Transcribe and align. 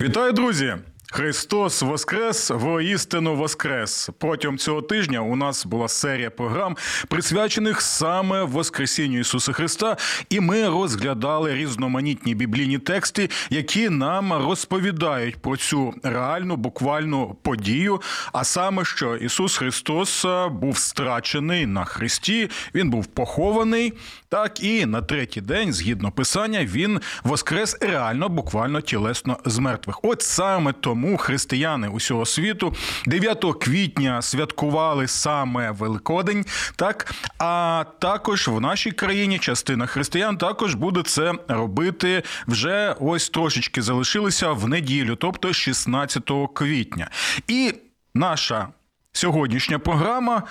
Вітаю, 0.00 0.32
друзі! 0.32 0.76
Христос 1.12 1.82
Воскрес, 1.82 2.50
воістину 2.50 3.36
Воскрес. 3.36 4.10
Протягом 4.18 4.58
цього 4.58 4.82
тижня 4.82 5.20
у 5.20 5.36
нас 5.36 5.66
була 5.66 5.88
серія 5.88 6.30
програм, 6.30 6.76
присвячених 7.08 7.82
саме 7.82 8.42
Воскресінню 8.42 9.18
Ісуса 9.18 9.52
Христа, 9.52 9.96
і 10.28 10.40
ми 10.40 10.68
розглядали 10.68 11.54
різноманітні 11.54 12.34
біблійні 12.34 12.78
тексти, 12.78 13.30
які 13.50 13.88
нам 13.88 14.32
розповідають 14.32 15.36
про 15.36 15.56
цю 15.56 15.94
реальну 16.02 16.56
буквальну 16.56 17.36
подію. 17.42 18.00
А 18.32 18.44
саме, 18.44 18.84
що 18.84 19.16
Ісус 19.16 19.56
Христос 19.56 20.26
був 20.50 20.78
страчений 20.78 21.66
на 21.66 21.84
Христі, 21.84 22.50
Він 22.74 22.90
був 22.90 23.06
похований. 23.06 23.92
Так 24.28 24.62
і 24.62 24.86
на 24.86 25.02
третій 25.02 25.40
день, 25.40 25.72
згідно 25.72 26.12
писання, 26.12 26.64
він 26.64 27.00
воскрес 27.22 27.76
реально, 27.80 28.28
буквально 28.28 28.80
тілесно 28.80 29.36
з 29.44 29.58
мертвих. 29.58 29.98
От 30.02 30.22
саме 30.22 30.72
тому 30.72 30.99
християни 31.16 31.88
усього 31.88 32.26
світу 32.26 32.74
9 33.06 33.44
квітня 33.60 34.22
святкували 34.22 35.08
саме 35.08 35.70
Великодень. 35.70 36.44
Так 36.76 37.14
а 37.38 37.84
також 37.98 38.48
в 38.48 38.60
нашій 38.60 38.90
країні 38.90 39.38
частина 39.38 39.86
християн 39.86 40.38
також 40.38 40.74
буде 40.74 41.02
це 41.02 41.32
робити 41.48 42.22
вже 42.46 42.96
ось 43.00 43.30
трошечки 43.30 43.82
залишилися 43.82 44.52
в 44.52 44.68
неділю, 44.68 45.16
тобто 45.16 45.52
16 45.52 46.30
квітня. 46.54 47.10
І 47.48 47.74
наша 48.14 48.68
сьогоднішня 49.12 49.78
програма 49.78 50.42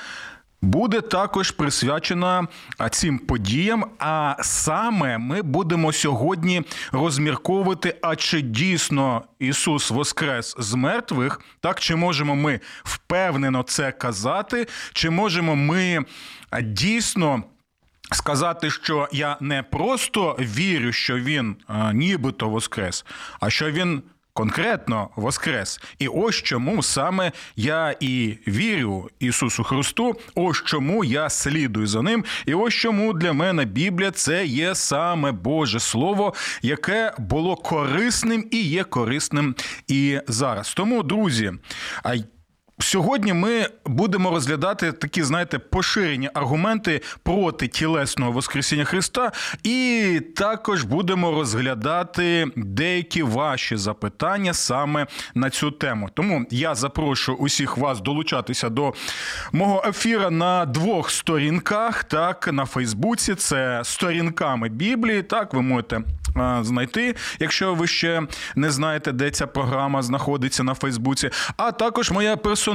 буде 0.61 1.01
також 1.01 1.51
присвячена 1.51 2.47
цим 2.91 3.19
подіям. 3.19 3.85
А 3.99 4.35
саме 4.41 5.17
ми 5.17 5.41
будемо 5.41 5.93
сьогодні 5.93 6.61
розмірковувати, 6.91 7.95
а 8.01 8.15
чи 8.15 8.41
дійсно 8.41 9.23
Ісус 9.39 9.91
Воскрес 9.91 10.55
з 10.59 10.73
мертвих, 10.73 11.41
так 11.59 11.79
чи 11.79 11.95
можемо 11.95 12.35
ми 12.35 12.59
впевнено 12.83 13.63
це 13.63 13.91
казати, 13.91 14.67
чи 14.93 15.09
можемо 15.09 15.55
ми 15.55 16.05
дійсно. 16.63 17.43
Сказати, 18.11 18.69
що 18.69 19.07
я 19.11 19.37
не 19.39 19.63
просто 19.63 20.37
вірю, 20.39 20.91
що 20.91 21.15
він 21.15 21.55
нібито 21.93 22.49
воскрес, 22.49 23.05
а 23.39 23.49
що 23.49 23.71
він 23.71 24.01
конкретно 24.33 25.09
Воскрес. 25.15 25.81
І 25.99 26.07
ось 26.07 26.35
чому 26.35 26.83
саме 26.83 27.31
я 27.55 27.95
і 27.99 28.37
вірю 28.47 29.09
Ісусу 29.19 29.63
Христу, 29.63 30.15
ось 30.35 30.63
чому 30.63 31.03
я 31.03 31.29
слідую 31.29 31.87
за 31.87 32.01
ним, 32.01 32.25
і 32.45 32.53
ось 32.53 32.73
чому 32.73 33.13
для 33.13 33.33
мене 33.33 33.65
Біблія 33.65 34.11
це 34.11 34.45
є 34.45 34.75
саме 34.75 35.31
Боже 35.31 35.79
Слово, 35.79 36.33
яке 36.61 37.13
було 37.17 37.55
корисним 37.55 38.47
і 38.51 38.61
є 38.61 38.83
корисним 38.83 39.55
і 39.87 40.19
зараз. 40.27 40.73
Тому, 40.73 41.03
друзі, 41.03 41.51
Сьогодні 42.81 43.33
ми 43.33 43.67
будемо 43.85 44.31
розглядати 44.31 44.91
такі, 44.91 45.23
знаєте, 45.23 45.59
поширені 45.59 46.29
аргументи 46.33 47.01
проти 47.23 47.67
тілесного 47.67 48.31
Воскресіння 48.31 48.85
Христа, 48.85 49.31
і 49.63 50.21
також 50.35 50.83
будемо 50.83 51.31
розглядати 51.31 52.47
деякі 52.55 53.23
ваші 53.23 53.77
запитання 53.77 54.53
саме 54.53 55.07
на 55.35 55.49
цю 55.49 55.71
тему. 55.71 56.09
Тому 56.13 56.45
я 56.49 56.75
запрошую 56.75 57.37
усіх 57.37 57.77
вас 57.77 58.01
долучатися 58.01 58.69
до 58.69 58.93
мого 59.51 59.83
ефіра 59.87 60.29
на 60.29 60.65
двох 60.65 61.09
сторінках. 61.11 62.03
Так, 62.03 62.49
на 62.53 62.65
Фейсбуці 62.65 63.35
це 63.35 63.81
сторінками 63.83 64.69
Біблії. 64.69 65.23
Так, 65.23 65.53
ви 65.53 65.61
можете 65.61 66.01
знайти, 66.61 67.15
якщо 67.39 67.73
ви 67.73 67.87
ще 67.87 68.23
не 68.55 68.71
знаєте, 68.71 69.11
де 69.11 69.31
ця 69.31 69.47
програма 69.47 70.01
знаходиться 70.01 70.63
на 70.63 70.73
Фейсбуці. 70.73 71.29
А 71.57 71.71
також 71.71 72.11
моя 72.11 72.37
персональна. 72.37 72.68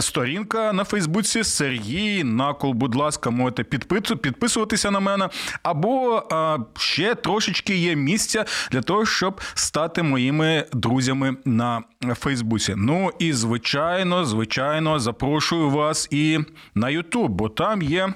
Сторінка 0.00 0.72
на 0.72 0.84
Фейсбуці 0.84 1.44
Сергій 1.44 2.24
Накол, 2.24 2.72
будь 2.72 2.94
ласка, 2.94 3.30
можете 3.30 3.64
підписуватися 4.16 4.90
на 4.90 5.00
мене. 5.00 5.28
Або 5.62 6.22
ще 6.78 7.14
трошечки 7.14 7.76
є 7.76 7.96
місця 7.96 8.44
для 8.70 8.80
того, 8.80 9.06
щоб 9.06 9.40
стати 9.54 10.02
моїми 10.02 10.64
друзями 10.72 11.36
на 11.44 11.82
Фейсбуці. 12.14 12.74
Ну 12.76 13.10
і 13.18 13.32
звичайно, 13.32 14.24
звичайно, 14.24 14.98
запрошую 14.98 15.70
вас 15.70 16.08
і 16.10 16.38
на 16.74 16.88
Ютуб, 16.90 17.30
бо 17.30 17.48
там 17.48 17.82
є. 17.82 18.14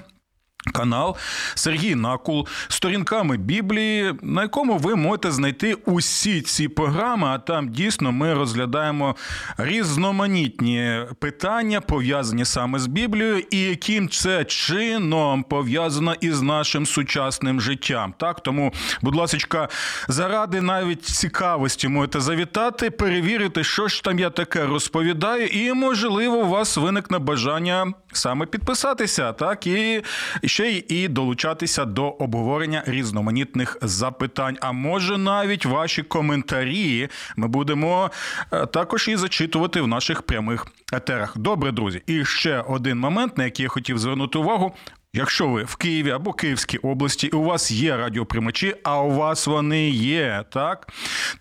Канал 0.73 1.17
Сергій 1.55 1.95
Накул 1.95 2.47
сторінками 2.67 3.37
Біблії, 3.37 4.13
на 4.21 4.41
якому 4.41 4.77
ви 4.77 4.95
можете 4.95 5.31
знайти 5.31 5.73
усі 5.73 6.41
ці 6.41 6.67
програми. 6.67 7.27
А 7.27 7.37
там 7.37 7.69
дійсно 7.69 8.11
ми 8.11 8.33
розглядаємо 8.33 9.15
різноманітні 9.57 10.99
питання, 11.19 11.81
пов'язані 11.81 12.45
саме 12.45 12.79
з 12.79 12.87
Біблією, 12.87 13.43
і 13.51 13.59
яким 13.59 14.09
це 14.09 14.45
чином 14.45 15.43
пов'язано 15.43 16.15
із 16.21 16.41
нашим 16.41 16.85
сучасним 16.85 17.61
життям. 17.61 18.13
Так 18.17 18.39
тому, 18.39 18.73
будь 19.01 19.15
ласка, 19.15 19.69
заради 20.07 20.61
навіть 20.61 21.05
цікавості 21.05 21.87
можете 21.87 22.19
завітати, 22.19 22.91
перевірити, 22.91 23.63
що 23.63 23.87
ж 23.87 24.03
там 24.03 24.19
я 24.19 24.29
таке 24.29 24.65
розповідаю, 24.65 25.47
і 25.47 25.73
можливо 25.73 26.37
у 26.37 26.47
вас 26.47 26.77
виникне 26.77 27.19
бажання 27.19 27.93
саме 28.17 28.45
підписатися, 28.45 29.33
так 29.33 29.67
і 29.67 30.01
ще 30.43 30.71
й 30.71 30.85
і 30.89 31.07
долучатися 31.07 31.85
до 31.85 32.09
обговорення 32.09 32.83
різноманітних 32.85 33.77
запитань. 33.81 34.57
А 34.61 34.71
може 34.71 35.17
навіть 35.17 35.65
ваші 35.65 36.03
коментарі 36.03 37.09
ми 37.35 37.47
будемо 37.47 38.11
е, 38.51 38.65
також 38.65 39.07
і 39.07 39.15
зачитувати 39.15 39.81
в 39.81 39.87
наших 39.87 40.21
прямих 40.21 40.67
етерах. 40.93 41.37
Добре, 41.37 41.71
друзі, 41.71 42.01
і 42.07 42.25
ще 42.25 42.59
один 42.59 42.99
момент, 42.99 43.37
на 43.37 43.43
який 43.43 43.63
я 43.63 43.69
хотів 43.69 43.97
звернути 43.97 44.37
увагу. 44.37 44.75
Якщо 45.17 45.47
ви 45.47 45.63
в 45.63 45.75
Києві 45.75 46.11
або 46.11 46.33
Київській 46.33 46.77
області, 46.77 47.29
і 47.33 47.35
у 47.35 47.43
вас 47.43 47.71
є 47.71 47.97
радіоприймачі, 47.97 48.75
а 48.83 49.01
у 49.01 49.11
вас 49.11 49.47
вони 49.47 49.89
є, 49.89 50.43
так 50.49 50.87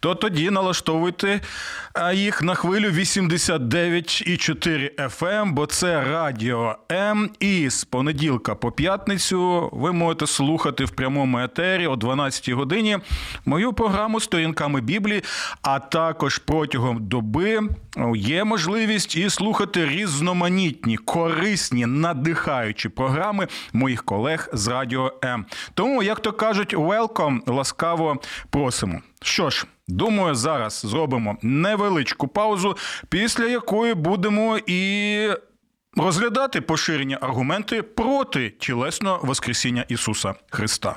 то 0.01 0.15
тоді 0.15 0.51
налаштовуйте 0.51 1.41
їх 2.13 2.43
на 2.43 2.55
хвилю 2.55 2.91
89,4 2.91 4.95
FM, 4.95 5.43
ем, 5.43 5.55
бо 5.55 5.67
це 5.67 6.05
радіо 6.05 6.77
М. 6.93 7.31
І 7.41 7.71
з 7.71 7.85
понеділка 7.85 8.55
по 8.55 8.73
п'ятницю 8.73 9.71
ви 9.73 9.93
можете 9.93 10.27
слухати 10.27 10.85
в 10.85 10.91
прямому 10.91 11.39
етері 11.39 11.87
о 11.87 11.97
12 11.97 12.49
годині 12.49 12.99
мою 13.45 13.73
програму 13.73 14.21
сторінками 14.21 14.81
Біблії, 14.81 15.23
а 15.63 15.79
також 15.79 16.39
протягом 16.39 17.09
доби 17.09 17.61
є 18.17 18.45
можливість 18.45 19.17
і 19.17 19.31
слухати 19.31 19.87
різноманітні, 19.87 20.97
корисні, 20.97 21.87
надихаючі 21.87 22.89
програми 22.89 23.49
моїх 23.73 24.05
колег 24.05 24.49
з 24.53 24.69
радіо 24.69 25.13
М. 25.25 25.47
Тому, 25.75 26.03
як 26.03 26.21
то 26.21 26.33
кажуть, 26.33 26.75
welcome, 26.75 27.55
ласкаво 27.55 28.17
просимо. 28.51 29.01
Що 29.23 29.51
ж, 29.51 29.67
думаю, 29.89 30.35
зараз 30.35 30.81
зробимо 30.81 31.37
невеличку 31.43 32.29
паузу, 32.29 32.77
після 33.09 33.45
якої 33.45 33.95
будемо 33.95 34.59
і 34.67 35.29
розглядати 35.97 36.61
поширені 36.61 37.19
аргументи 37.21 37.83
проти 37.83 38.51
тілесного 38.51 39.21
Воскресіння 39.23 39.85
Ісуса 39.89 40.35
Христа. 40.51 40.97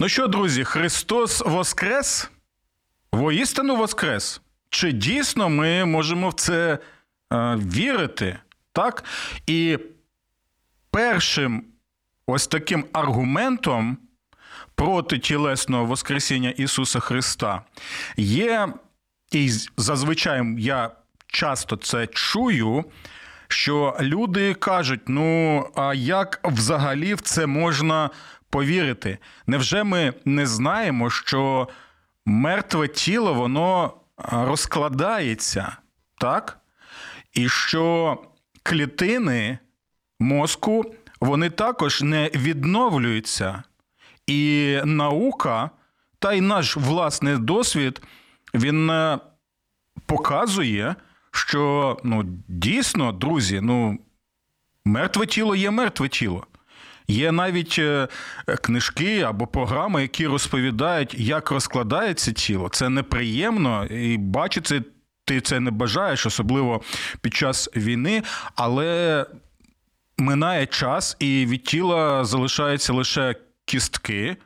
Ну 0.00 0.08
що, 0.08 0.26
друзі, 0.26 0.64
Христос 0.64 1.40
Воскрес? 1.40 2.30
Воістину 3.12 3.76
Воскрес. 3.76 4.40
Чи 4.70 4.92
дійсно 4.92 5.48
ми 5.48 5.84
можемо 5.84 6.28
в 6.28 6.34
це 6.34 6.78
е, 7.32 7.56
вірити? 7.56 8.38
Так? 8.72 9.04
І 9.46 9.78
першим 10.90 11.64
ось 12.26 12.46
таким 12.46 12.84
аргументом 12.92 13.98
проти 14.74 15.18
тілесного 15.18 15.84
Воскресіння 15.84 16.50
Ісуса 16.50 17.00
Христа 17.00 17.62
є, 18.16 18.68
і 19.32 19.50
зазвичай 19.76 20.42
я 20.58 20.90
часто 21.26 21.76
це 21.76 22.06
чую, 22.06 22.84
що 23.48 23.96
люди 24.00 24.54
кажуть: 24.54 25.00
ну, 25.06 25.64
а 25.76 25.94
як 25.94 26.40
взагалі 26.44 27.14
в 27.14 27.20
це 27.20 27.46
можна 27.46 28.10
повірити? 28.50 29.18
Невже 29.46 29.84
ми 29.84 30.14
не 30.24 30.46
знаємо, 30.46 31.10
що 31.10 31.68
мертве 32.26 32.88
тіло 32.88 33.34
воно 33.34 33.94
розкладається, 34.16 35.76
так? 36.18 36.58
І 37.32 37.48
що 37.48 38.18
клітини 38.62 39.58
мозку 40.20 40.94
вони 41.20 41.50
також 41.50 42.02
не 42.02 42.30
відновлюються. 42.34 43.62
І 44.26 44.78
наука, 44.84 45.70
та 46.18 46.32
й 46.32 46.40
наш 46.40 46.76
власний 46.76 47.38
досвід, 47.38 48.02
він 48.54 48.90
е, 48.90 49.18
показує, 50.06 50.94
що 51.30 51.96
ну, 52.04 52.22
дійсно, 52.48 53.12
друзі, 53.12 53.60
ну, 53.60 53.98
мертве 54.84 55.26
тіло 55.26 55.56
є 55.56 55.70
мертве 55.70 56.08
тіло. 56.08 56.46
Є 57.10 57.32
навіть 57.32 57.76
е, 57.78 58.08
книжки 58.62 59.20
або 59.20 59.46
програми, 59.46 60.02
які 60.02 60.26
розповідають, 60.26 61.14
як 61.18 61.50
розкладається 61.50 62.32
тіло. 62.32 62.68
Це 62.68 62.88
неприємно, 62.88 63.84
і 63.84 64.16
бачити 64.16 64.82
ти 65.24 65.40
це 65.40 65.60
не 65.60 65.70
бажаєш, 65.70 66.26
особливо 66.26 66.82
під 67.20 67.34
час 67.34 67.68
війни, 67.76 68.22
але 68.54 69.26
минає 70.18 70.66
час, 70.66 71.16
і 71.18 71.46
від 71.46 71.64
тіла 71.64 72.24
залишаються 72.24 72.92
лише 72.92 73.34
кістки. 73.64 74.36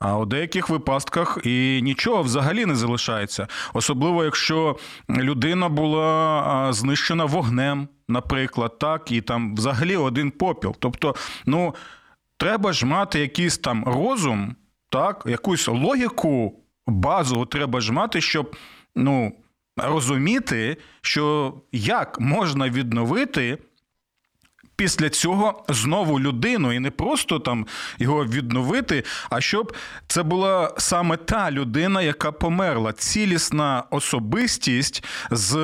А 0.00 0.18
у 0.18 0.26
деяких 0.26 0.68
випадках 0.68 1.38
і 1.44 1.80
нічого 1.82 2.22
взагалі 2.22 2.66
не 2.66 2.74
залишається, 2.74 3.46
особливо 3.74 4.24
якщо 4.24 4.76
людина 5.10 5.68
була 5.68 6.72
знищена 6.72 7.24
вогнем, 7.24 7.88
наприклад, 8.08 8.78
так, 8.78 9.12
і 9.12 9.20
там 9.20 9.54
взагалі 9.54 9.96
один 9.96 10.30
попіл. 10.30 10.76
Тобто, 10.78 11.14
ну 11.46 11.74
треба 12.36 12.72
ж 12.72 12.86
мати 12.86 13.20
якийсь 13.20 13.58
там 13.58 13.84
розум, 13.84 14.56
так, 14.88 15.22
якусь 15.26 15.68
логіку 15.68 16.60
базову 16.86 17.46
треба 17.46 17.80
ж 17.80 17.92
мати, 17.92 18.20
щоб 18.20 18.56
ну, 18.94 19.32
розуміти, 19.76 20.76
що 21.00 21.54
як 21.72 22.20
можна 22.20 22.68
відновити 22.68 23.58
після 24.80 25.08
цього 25.08 25.64
знову 25.68 26.20
людину 26.20 26.72
і 26.72 26.78
не 26.78 26.90
просто 26.90 27.38
там 27.38 27.66
його 27.98 28.24
відновити, 28.24 29.04
а 29.30 29.40
щоб 29.40 29.72
це 30.06 30.22
була 30.22 30.74
саме 30.78 31.16
та 31.16 31.50
людина, 31.50 32.02
яка 32.02 32.32
померла, 32.32 32.92
цілісна 32.92 33.84
особистість 33.90 35.04
з 35.30 35.54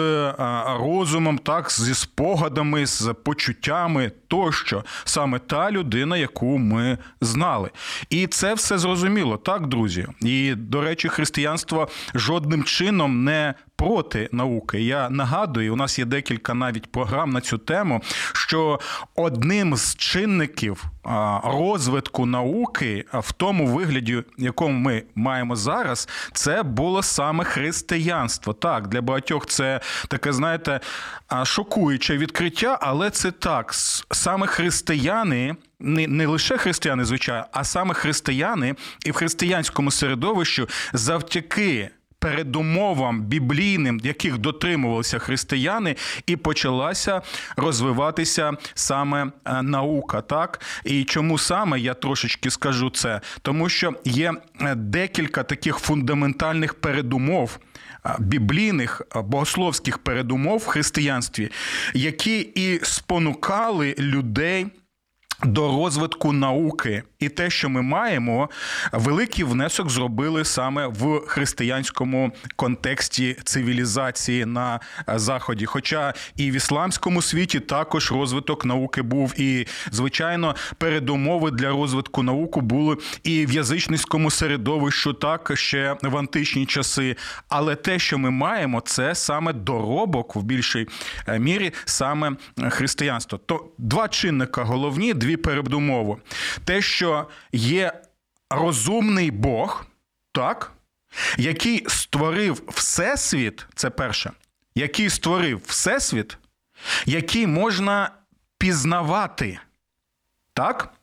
розумом, 0.80 1.38
так, 1.38 1.70
зі 1.70 1.94
спогадами, 1.94 2.86
з 2.86 3.14
почуттями 3.24 4.12
тощо, 4.28 4.84
саме 5.04 5.38
та 5.38 5.70
людина, 5.70 6.16
яку 6.16 6.58
ми 6.58 6.98
знали. 7.20 7.70
І 8.10 8.26
це 8.26 8.54
все 8.54 8.78
зрозуміло, 8.78 9.36
так, 9.36 9.66
друзі. 9.66 10.06
І, 10.20 10.54
до 10.54 10.80
речі, 10.80 11.08
християнство 11.08 11.88
жодним 12.14 12.64
чином 12.64 13.24
не 13.24 13.54
проти 13.76 14.28
науки. 14.32 14.82
Я 14.82 15.10
нагадую, 15.10 15.72
у 15.72 15.76
нас 15.76 15.98
є 15.98 16.04
декілька 16.04 16.54
навіть 16.54 16.92
програм 16.92 17.30
на 17.30 17.40
цю 17.40 17.58
тему, 17.58 18.02
що 18.32 18.80
одним 19.14 19.76
з 19.76 19.96
чинників 19.96 20.84
розвитку 21.44 22.26
науки 22.26 23.04
в 23.12 23.32
тому 23.32 23.66
вигляді, 23.66 24.22
якому 24.38 24.78
ми 24.78 25.02
маємо 25.14 25.56
зараз, 25.56 26.08
це 26.32 26.62
було 26.62 27.02
саме 27.02 27.44
християнство. 27.44 28.52
Так, 28.52 28.88
для 28.88 29.02
багатьох 29.02 29.46
це 29.46 29.80
таке, 30.08 30.32
знаєте, 30.32 30.80
шокуюче 31.44 32.16
відкриття, 32.16 32.78
але 32.80 33.10
це 33.10 33.30
так. 33.30 33.74
Саме 34.10 34.46
християни. 34.46 35.56
Не 35.80 36.06
не 36.06 36.26
лише 36.26 36.56
християни, 36.56 37.04
звичайно, 37.04 37.46
а 37.52 37.64
саме 37.64 37.94
християни 37.94 38.74
і 39.06 39.10
в 39.10 39.14
християнському 39.14 39.90
середовищі 39.90 40.66
завдяки 40.92 41.90
передумовам 42.26 43.22
біблійним, 43.22 44.00
яких 44.04 44.38
дотримувалися 44.38 45.18
християни, 45.18 45.96
і 46.26 46.36
почалася 46.36 47.22
розвиватися 47.56 48.52
саме 48.74 49.26
е, 49.44 49.62
наука. 49.62 50.20
Так 50.20 50.60
і 50.84 51.04
чому 51.04 51.38
саме 51.38 51.80
я 51.80 51.94
трошечки 51.94 52.50
скажу 52.50 52.90
це, 52.90 53.20
тому 53.42 53.68
що 53.68 53.94
є 54.04 54.32
е, 54.60 54.74
декілька 54.74 55.42
таких 55.42 55.76
фундаментальних 55.76 56.74
передумов. 56.74 57.58
Е, 58.06 58.16
біблійних 58.18 59.02
богословських 59.14 59.98
передумов 59.98 60.58
в 60.58 60.66
християнстві, 60.66 61.50
які 61.94 62.40
і 62.40 62.80
спонукали 62.82 63.94
людей 63.98 64.66
до 65.44 65.68
розвитку 65.68 66.32
науки, 66.32 67.02
і 67.18 67.28
те, 67.28 67.50
що 67.50 67.68
ми 67.68 67.82
маємо, 67.82 68.50
великий 68.92 69.44
внесок 69.44 69.90
зробили 69.90 70.44
саме 70.44 70.86
в 70.86 71.20
християнському 71.26 72.32
контексті 72.56 73.36
цивілізації 73.44 74.44
на 74.44 74.80
заході. 75.08 75.66
Хоча 75.66 76.14
і 76.36 76.50
в 76.50 76.54
ісламському 76.54 77.22
світі 77.22 77.60
також 77.60 78.12
розвиток 78.12 78.64
науки 78.64 79.02
був, 79.02 79.40
і 79.40 79.66
звичайно, 79.92 80.54
передумови 80.78 81.50
для 81.50 81.68
розвитку 81.68 82.22
науки 82.22 82.60
були 82.60 82.96
і 83.22 83.46
в 83.46 83.52
язичницькому 83.52 84.30
середовищу, 84.30 85.12
так 85.12 85.52
ще 85.54 85.96
в 86.02 86.16
античні 86.16 86.66
часи. 86.66 87.16
Але 87.48 87.74
те, 87.74 87.98
що 87.98 88.18
ми 88.18 88.30
маємо, 88.30 88.80
це 88.80 89.14
саме 89.14 89.52
доробок 89.52 90.36
в 90.36 90.42
більшій 90.42 90.86
е, 91.26 91.38
мірі, 91.38 91.72
саме 91.84 92.36
християнство. 92.70 93.38
То 93.46 93.68
два 93.78 94.08
чинника 94.08 94.64
головні 94.64 95.14
дві 95.26 95.36
передумови. 95.36 96.16
Те, 96.64 96.82
що 96.82 97.28
є 97.52 97.92
розумний 98.50 99.30
Бог, 99.30 99.86
так, 100.32 100.72
який 101.36 101.84
створив 101.88 102.62
Всесвіт, 102.68 103.66
це 103.74 103.90
перше, 103.90 104.32
який 104.74 105.10
створив 105.10 105.62
Всесвіт, 105.66 106.38
який 107.06 107.46
можна 107.46 108.10
пізнавати. 108.58 109.58
Так? 110.52 110.94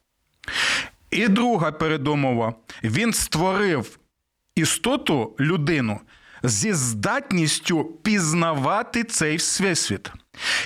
І 1.12 1.28
друга 1.28 1.72
передумова. 1.72 2.54
Він 2.84 3.14
створив 3.14 4.00
істоту 4.56 5.36
людину 5.40 6.00
зі 6.44 6.74
здатністю 6.74 7.86
пізнавати 7.86 9.04
цей 9.04 9.38
всесвіт. 9.38 10.12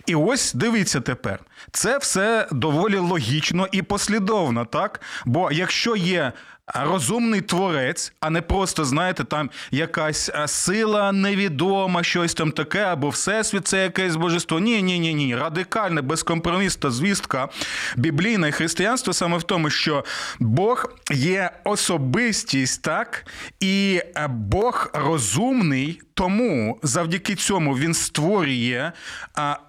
І 0.05 0.15
ось 0.15 0.53
дивіться 0.53 1.01
тепер, 1.01 1.39
це 1.71 1.97
все 1.97 2.47
доволі 2.51 2.97
логічно 2.97 3.67
і 3.71 3.81
послідовно, 3.81 4.65
так? 4.65 5.01
Бо 5.25 5.51
якщо 5.51 5.95
є 5.95 6.33
розумний 6.75 7.41
творець, 7.41 8.13
а 8.19 8.29
не 8.29 8.41
просто, 8.41 8.85
знаєте, 8.85 9.23
там 9.23 9.49
якась 9.71 10.31
сила 10.45 11.11
невідома, 11.11 12.03
щось 12.03 12.33
там 12.33 12.51
таке, 12.51 12.83
або 12.83 13.09
всесвіт 13.09 13.67
це 13.67 13.83
якесь 13.83 14.15
божество. 14.15 14.59
Ні, 14.59 14.81
ні, 14.81 14.99
ні, 14.99 15.13
ні. 15.13 15.35
Радикальна, 15.35 16.01
безкомпромісна 16.01 16.91
звістка 16.91 17.49
біблійне 17.95 18.51
християнство 18.51 19.13
саме 19.13 19.37
в 19.37 19.43
тому, 19.43 19.69
що 19.69 20.05
Бог 20.39 20.91
є 21.11 21.51
особистість, 21.63 22.81
так, 22.81 23.25
і 23.59 24.01
Бог 24.29 24.89
розумний. 24.93 26.01
Тому 26.17 26.79
завдяки 26.83 27.35
цьому 27.35 27.77
він 27.77 27.93
створює 27.93 28.91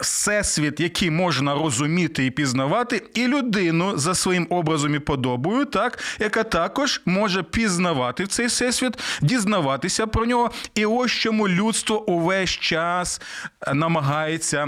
всесвіт, 0.00 0.80
який 0.80 1.10
можна 1.10 1.54
розуміти 1.54 2.26
і 2.26 2.30
пізнавати, 2.30 3.02
і 3.14 3.26
людину 3.26 3.98
за 3.98 4.14
своїм 4.14 4.46
образом 4.50 4.94
і 4.94 4.98
подобою, 4.98 5.64
так, 5.64 5.98
яка 6.18 6.44
також 6.44 7.00
може 7.06 7.42
пізнавати 7.42 8.26
цей 8.26 8.46
всесвіт, 8.46 8.98
дізнаватися 9.20 10.06
про 10.06 10.26
нього. 10.26 10.50
І 10.74 10.86
ось 10.86 11.12
чому 11.12 11.48
людство 11.48 12.10
увесь 12.10 12.50
час 12.50 13.20
намагається 13.74 14.66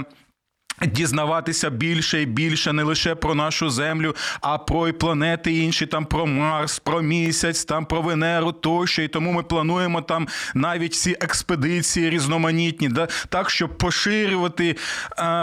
Дізнаватися 0.87 1.69
більше 1.69 2.21
і 2.21 2.25
більше 2.25 2.73
не 2.73 2.83
лише 2.83 3.15
про 3.15 3.35
нашу 3.35 3.69
землю, 3.69 4.15
а 4.41 4.57
про 4.57 4.87
і 4.87 4.91
планети 4.91 5.53
інші, 5.53 5.85
там 5.85 6.05
про 6.05 6.25
Марс, 6.25 6.79
про 6.79 7.01
місяць, 7.01 7.65
там 7.65 7.85
про 7.85 8.01
Венеру 8.01 8.51
тощо. 8.51 9.01
І 9.01 9.07
тому 9.07 9.31
ми 9.31 9.43
плануємо 9.43 10.01
там 10.01 10.27
навіть 10.53 10.93
ці 10.93 11.17
експедиції 11.21 12.09
різноманітні, 12.09 12.89
да, 12.89 13.07
так, 13.29 13.49
щоб 13.49 13.77
поширювати, 13.77 14.75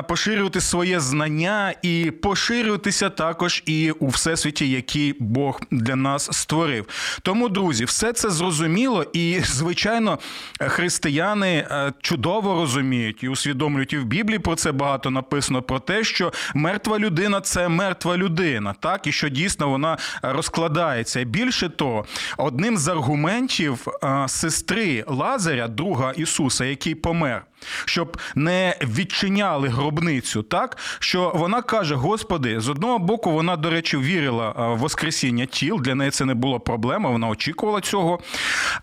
поширювати 0.09 0.61
своє 0.61 1.01
знання 1.01 1.75
і 1.83 2.11
поширюватися 2.23 3.11
також 3.11 3.63
і 3.67 3.91
у 3.91 4.09
всесвіті, 4.09 4.71
який 4.71 5.15
Бог 5.19 5.61
для 5.71 5.97
нас 5.97 6.29
створив. 6.33 6.87
Тому, 7.23 7.49
друзі, 7.49 7.85
все 7.85 8.13
це 8.13 8.31
зрозуміло, 8.31 9.05
і 9.13 9.41
звичайно, 9.45 10.19
християни 10.61 11.67
е, 11.71 11.93
чудово 12.01 12.55
розуміють 12.55 13.23
і 13.23 13.29
усвідомлюють 13.29 13.93
і 13.93 13.99
в 13.99 14.05
Біблії 14.05 14.39
про 14.39 14.55
це 14.55 14.73
багато 14.73 15.11
написано 15.11 15.28
написано 15.29 15.63
про 15.63 15.79
те, 15.79 16.05
що 16.05 16.33
мертва 16.55 16.99
людина 16.99 17.41
це 17.41 17.69
мертва 17.69 18.17
людина, 18.17 18.75
так 18.81 19.07
і 19.07 19.13
що 19.13 19.29
дійсно 19.29 19.69
вона 19.69 19.99
розкладається. 20.23 21.25
Більше 21.25 21.69
того, 21.69 22.05
одним 22.37 22.79
з 22.79 22.89
аргументів 22.89 23.87
сестри 24.27 25.05
Лазаря, 25.07 25.69
друга 25.69 26.13
Ісуса, 26.17 26.65
який 26.65 26.95
помер 26.95 27.45
щоб 27.85 28.19
не 28.35 28.77
відчиняли 28.83 29.69
гробницю, 29.69 30.43
так 30.43 30.77
що 30.99 31.33
вона 31.35 31.63
каже: 31.63 31.95
Господи, 31.95 32.61
з 32.61 32.69
одного 32.69 32.99
боку, 32.99 33.31
вона, 33.31 33.57
до 33.57 33.71
речі, 33.71 33.97
вірила 33.97 34.51
в 34.51 34.79
Воскресіння 34.79 35.47
тіл. 35.47 35.81
Для 35.81 35.95
неї 35.95 36.11
це 36.11 36.25
не 36.25 36.35
було 36.35 36.61
проблема, 36.61 37.11
вона 37.11 37.29
очікувала 37.29 37.81
цього. 37.81 38.21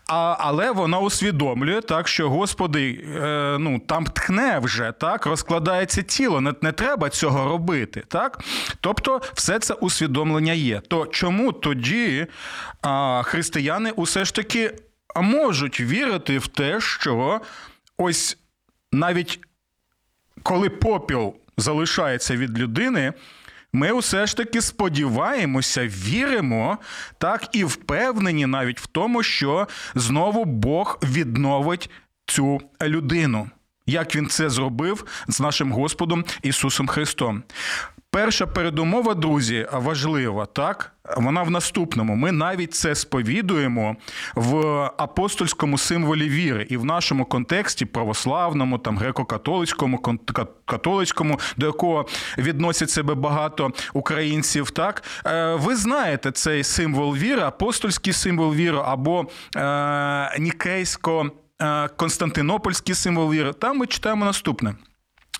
А, 0.07 0.35
Але 0.39 0.71
вона 0.71 0.99
усвідомлює, 0.99 1.81
так 1.81 2.07
що 2.07 2.29
Господи, 2.29 3.05
е, 3.15 3.57
ну 3.59 3.79
там 3.79 4.05
ткне 4.05 4.59
вже 4.63 4.93
так, 4.99 5.25
розкладається 5.25 6.01
тіло, 6.01 6.34
не, 6.41 6.53
не 6.61 6.71
треба 6.71 7.09
цього 7.09 7.45
робити. 7.45 8.03
так? 8.07 8.43
Тобто, 8.81 9.21
все 9.33 9.59
це 9.59 9.73
усвідомлення 9.73 10.53
є. 10.53 10.79
То 10.79 11.05
чому 11.05 11.51
тоді 11.51 12.27
а, 12.81 13.21
християни 13.23 13.91
усе 13.91 14.25
ж 14.25 14.35
таки 14.35 14.73
можуть 15.15 15.79
вірити 15.79 16.37
в 16.37 16.47
те, 16.47 16.81
що 16.81 17.41
ось 17.97 18.37
навіть 18.91 19.39
коли 20.43 20.69
попіл 20.69 21.33
залишається 21.57 22.35
від 22.35 22.59
людини, 22.59 23.13
ми 23.73 23.91
усе 23.91 24.25
ж 24.25 24.37
таки 24.37 24.61
сподіваємося, 24.61 25.87
віримо, 25.87 26.77
так 27.17 27.49
і 27.51 27.63
впевнені 27.63 28.45
навіть 28.45 28.79
в 28.79 28.87
тому, 28.87 29.23
що 29.23 29.67
знову 29.95 30.45
Бог 30.45 30.99
відновить 31.03 31.89
цю 32.25 32.61
людину. 32.81 33.49
Як 33.87 34.15
він 34.15 34.27
це 34.27 34.49
зробив 34.49 35.05
з 35.27 35.39
нашим 35.39 35.71
Господом 35.71 36.25
Ісусом 36.43 36.87
Христом? 36.87 37.43
Перша 38.15 38.47
передумова, 38.47 39.13
друзі, 39.13 39.67
важлива, 39.71 40.45
так? 40.45 40.91
Вона 41.17 41.43
в 41.43 41.51
наступному. 41.51 42.15
Ми 42.15 42.31
навіть 42.31 42.73
це 42.73 42.95
сповідуємо 42.95 43.95
в 44.35 44.57
апостольському 44.97 45.77
символі 45.77 46.29
віри 46.29 46.67
і 46.69 46.77
в 46.77 46.85
нашому 46.85 47.25
контексті 47.25 47.85
православному, 47.85 48.77
там 48.77 48.99
греко-католицькому, 48.99 50.19
католицькому, 50.65 51.39
до 51.57 51.65
якого 51.65 52.05
відносять 52.37 52.89
себе 52.89 53.15
багато 53.15 53.71
українців. 53.93 54.69
Так 54.69 55.03
е, 55.25 55.55
ви 55.55 55.75
знаєте 55.75 56.31
цей 56.31 56.63
символ 56.63 57.15
віри, 57.15 57.41
апостольський 57.41 58.13
символ 58.13 58.53
віри 58.53 58.81
або 58.85 59.25
е, 59.55 60.39
нікейсько 60.39 61.31
константинопольський 61.95 62.95
символ 62.95 63.31
віри. 63.31 63.53
Там 63.53 63.77
ми 63.77 63.87
читаємо 63.87 64.25
наступне. 64.25 64.75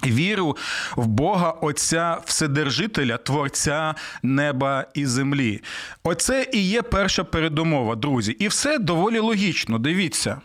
Віру 0.06 0.58
в 0.96 1.08
Бога 1.08 1.52
Отця 1.52 2.18
Вседержителя, 2.26 3.18
Творця 3.18 3.96
неба 4.24 4.86
і 4.94 5.06
землі. 5.06 5.62
Оце 6.04 6.48
і 6.54 6.68
є 6.68 6.82
перша 6.82 7.24
передумова, 7.24 7.96
друзі. 7.96 8.32
І 8.32 8.48
все 8.48 8.80
доволі 8.80 9.20
логічно. 9.20 9.80
Дивіться. 9.80 10.42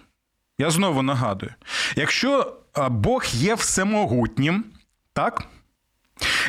Я 0.58 0.70
знову 0.70 1.02
нагадую: 1.02 1.52
якщо 1.96 2.56
Бог 2.90 3.24
є 3.32 3.54
всемогутнім, 3.54 4.64
так? 5.12 5.44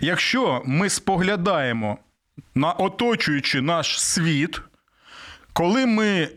Якщо 0.02 0.62
ми 0.66 0.90
споглядаємо 0.90 1.98
на 2.56 2.72
оточуючи 2.72 3.62
наш 3.62 4.02
світ, 4.02 4.62
коли 5.54 5.86
ми 5.86 6.30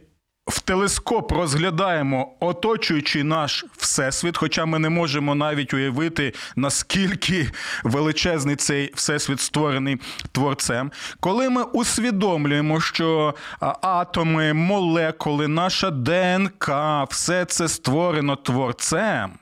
в 0.47 0.61
телескоп 0.61 1.33
розглядаємо 1.33 2.33
оточуючий 2.41 3.23
наш 3.23 3.65
всесвіт, 3.77 4.37
хоча 4.37 4.65
ми 4.65 4.79
не 4.79 4.89
можемо 4.89 5.35
навіть 5.35 5.75
уявити, 5.75 6.33
наскільки 6.57 7.51
величезний 7.85 8.57
цей 8.57 8.93
всесвіт 8.95 9.41
створений 9.41 10.01
творцем. 10.33 10.93
Коли 11.21 11.51
ми 11.51 11.63
усвідомлюємо, 11.63 12.81
що 12.81 13.35
атоми, 13.83 14.53
молекули, 14.53 15.49
наша 15.49 15.91
ДНК, 15.91 16.71
все 17.11 17.45
це 17.45 17.69
створено 17.69 18.37
творцем, 18.37 19.33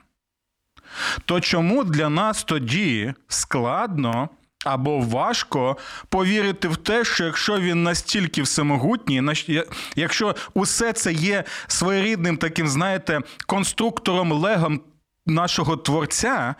то 1.25 1.39
чому 1.39 1.83
для 1.83 2.09
нас 2.09 2.43
тоді 2.43 3.13
складно? 3.27 4.29
Або 4.63 4.99
важко 4.99 5.77
повірити 6.09 6.67
в 6.67 6.77
те, 6.77 7.05
що 7.05 7.25
якщо 7.25 7.59
він 7.59 7.83
настільки 7.83 8.41
всемогутній, 8.41 9.23
якщо 9.95 10.35
усе 10.53 10.93
це 10.93 11.13
є 11.13 11.43
своєрідним 11.67 12.37
таким, 12.37 12.67
знаєте, 12.67 13.21
конструктором 13.47 14.31
легом 14.31 14.81
нашого 15.25 15.77
творця, 15.77 16.55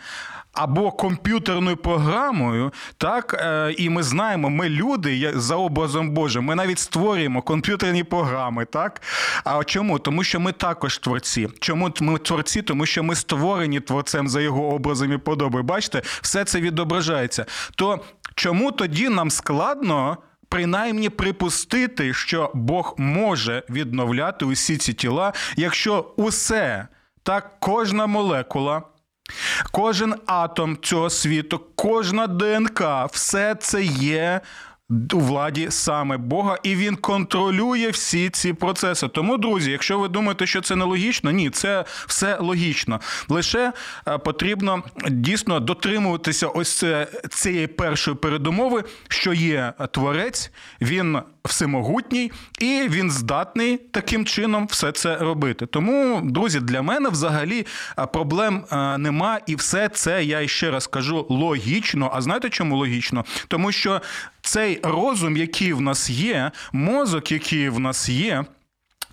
або 0.53 0.91
комп'ютерною 0.91 1.77
програмою, 1.77 2.73
так 2.97 3.33
е, 3.39 3.75
і 3.77 3.89
ми 3.89 4.03
знаємо, 4.03 4.49
ми 4.49 4.69
люди 4.69 5.31
за 5.35 5.55
образом 5.55 6.09
Божим, 6.09 6.43
ми 6.43 6.55
навіть 6.55 6.79
створюємо 6.79 7.41
комп'ютерні 7.41 8.03
програми. 8.03 8.65
так? 8.65 9.01
А 9.43 9.63
чому? 9.63 9.99
Тому 9.99 10.23
що 10.23 10.39
ми 10.39 10.51
також 10.51 10.97
творці. 10.97 11.47
Чому 11.59 11.91
ми 12.01 12.19
творці? 12.19 12.61
Тому 12.61 12.85
що 12.85 13.03
ми 13.03 13.15
створені 13.15 13.79
творцем 13.79 14.27
за 14.27 14.41
його 14.41 14.75
образом 14.75 15.13
і 15.13 15.17
подобою. 15.17 15.63
Бачите, 15.63 16.01
все 16.21 16.45
це 16.45 16.61
відображається. 16.61 17.45
То 17.75 18.01
чому 18.35 18.71
тоді 18.71 19.09
нам 19.09 19.31
складно? 19.31 20.17
Принаймні 20.49 21.09
припустити, 21.09 22.13
що 22.13 22.51
Бог 22.53 22.95
може 22.97 23.63
відновляти 23.69 24.45
усі 24.45 24.77
ці 24.77 24.93
тіла, 24.93 25.33
якщо 25.55 26.13
усе 26.15 26.87
так, 27.23 27.51
кожна 27.59 28.07
молекула, 28.07 28.81
Кожен 29.71 30.15
атом 30.25 30.77
цього 30.81 31.09
світу, 31.09 31.61
кожна 31.75 32.27
ДНК, 32.27 32.81
все 33.11 33.55
це 33.55 33.83
є. 33.83 34.41
У 35.13 35.19
владі 35.19 35.67
саме 35.69 36.17
Бога, 36.17 36.57
і 36.63 36.75
він 36.75 36.95
контролює 36.95 37.89
всі 37.89 38.29
ці 38.29 38.53
процеси. 38.53 39.07
Тому, 39.07 39.37
друзі, 39.37 39.71
якщо 39.71 39.99
ви 39.99 40.07
думаєте, 40.07 40.47
що 40.47 40.61
це 40.61 40.75
не 40.75 40.85
логічно, 40.85 41.31
ні, 41.31 41.49
це 41.49 41.85
все 42.07 42.37
логічно. 42.39 42.99
Лише 43.29 43.73
е, 44.07 44.17
потрібно 44.17 44.83
дійсно 45.09 45.59
дотримуватися 45.59 46.47
ось 46.47 46.83
цієї 47.29 47.67
першої 47.67 48.17
передумови, 48.17 48.83
що 49.07 49.33
є 49.33 49.73
творець, 49.91 50.51
він 50.81 51.19
всемогутній, 51.45 52.31
і 52.59 52.87
він 52.89 53.11
здатний 53.11 53.77
таким 53.77 54.25
чином 54.25 54.67
все 54.67 54.91
це 54.91 55.17
робити. 55.17 55.65
Тому, 55.65 56.21
друзі, 56.23 56.59
для 56.59 56.81
мене 56.81 57.09
взагалі 57.09 57.65
проблем 58.13 58.65
нема, 58.97 59.39
і 59.47 59.55
все 59.55 59.89
це 59.89 60.23
я 60.23 60.47
ще 60.47 60.71
раз 60.71 60.87
кажу 60.87 61.25
логічно. 61.29 62.11
А 62.13 62.21
знаєте, 62.21 62.49
чому 62.49 62.77
логічно? 62.77 63.25
Тому 63.47 63.71
що 63.71 64.01
цей 64.41 64.79
розум, 64.83 65.37
який 65.37 65.73
в 65.73 65.81
нас 65.81 66.09
є, 66.09 66.51
мозок, 66.71 67.31
який 67.31 67.69
в 67.69 67.79
нас 67.79 68.09
є. 68.09 68.45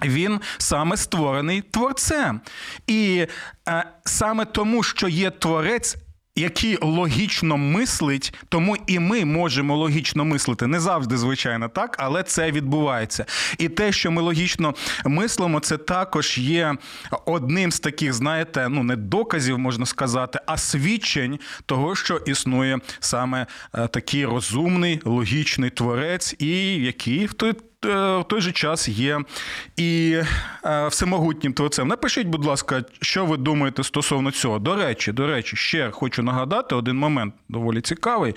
Він 0.04 0.40
саме 0.58 0.96
створений 0.96 1.62
творцем. 1.70 2.40
І 2.86 3.26
е, 3.68 3.84
саме 4.04 4.44
тому, 4.44 4.82
що 4.82 5.08
є 5.08 5.30
творець, 5.30 5.96
який 6.36 6.78
логічно 6.80 7.56
мислить, 7.56 8.34
тому 8.48 8.76
і 8.86 8.98
ми 8.98 9.24
можемо 9.24 9.76
логічно 9.76 10.24
мислити. 10.24 10.66
Не 10.66 10.80
завжди, 10.80 11.16
звичайно, 11.16 11.68
так, 11.68 11.96
але 11.98 12.22
це 12.22 12.52
відбувається. 12.52 13.24
І 13.58 13.68
те, 13.68 13.92
що 13.92 14.10
ми 14.10 14.22
логічно 14.22 14.74
мислимо, 15.04 15.60
це 15.60 15.76
також 15.76 16.38
є 16.38 16.76
одним 17.26 17.72
з 17.72 17.80
таких, 17.80 18.12
знаєте, 18.12 18.68
ну 18.68 18.82
не 18.82 18.96
доказів 18.96 19.58
можна 19.58 19.86
сказати, 19.86 20.38
а 20.46 20.56
свідчень 20.56 21.38
того, 21.66 21.96
що 21.96 22.16
існує 22.16 22.78
саме 23.00 23.46
е, 23.74 23.88
такий 23.88 24.26
розумний 24.26 25.00
логічний 25.04 25.70
творець, 25.70 26.34
і 26.38 26.74
який 26.74 27.26
в 27.26 27.32
той 27.32 27.54
в 27.82 28.24
той 28.28 28.40
же 28.40 28.52
час 28.52 28.88
є 28.88 29.18
і 29.76 30.18
всемогутнім 30.88 31.52
творцем. 31.52 31.88
Напишіть, 31.88 32.26
будь 32.26 32.44
ласка, 32.44 32.84
що 33.00 33.26
ви 33.26 33.36
думаєте 33.36 33.84
стосовно 33.84 34.30
цього. 34.30 34.58
До 34.58 34.76
речі, 34.76 35.12
до 35.12 35.26
речі, 35.26 35.56
ще 35.56 35.90
хочу 35.90 36.22
нагадати 36.22 36.74
один 36.74 36.96
момент 36.96 37.34
доволі 37.48 37.80
цікавий. 37.80 38.34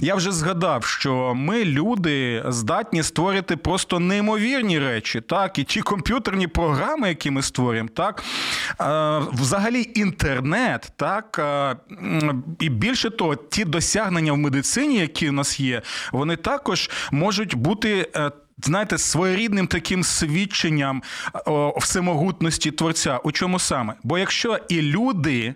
Я 0.00 0.14
вже 0.14 0.32
згадав, 0.32 0.84
що 0.84 1.34
ми, 1.34 1.64
люди, 1.64 2.44
здатні 2.48 3.02
створити 3.02 3.56
просто 3.56 3.98
неймовірні 3.98 4.78
речі, 4.78 5.20
так, 5.20 5.58
і 5.58 5.64
ті 5.64 5.80
комп'ютерні 5.80 6.46
програми, 6.46 7.08
які 7.08 7.30
ми 7.30 7.42
створюємо, 7.42 7.88
так, 7.94 8.24
взагалі 9.32 9.90
інтернет, 9.94 10.92
так, 10.96 11.40
і 12.60 12.68
більше 12.68 13.10
того, 13.10 13.36
ті 13.36 13.64
досягнення 13.64 14.32
в 14.32 14.36
медицині, 14.36 14.98
які 14.98 15.28
в 15.28 15.32
нас 15.32 15.60
є, 15.60 15.82
вони 16.12 16.36
також 16.36 16.90
можуть 17.12 17.54
бути. 17.54 18.10
Знаєте, 18.58 18.98
своєрідним 18.98 19.66
таким 19.66 20.04
свідченням 20.04 21.02
всемогутності 21.76 22.70
творця. 22.70 23.18
У 23.18 23.32
чому 23.32 23.58
саме? 23.58 23.94
Бо 24.02 24.18
якщо 24.18 24.58
і 24.68 24.82
люди. 24.82 25.54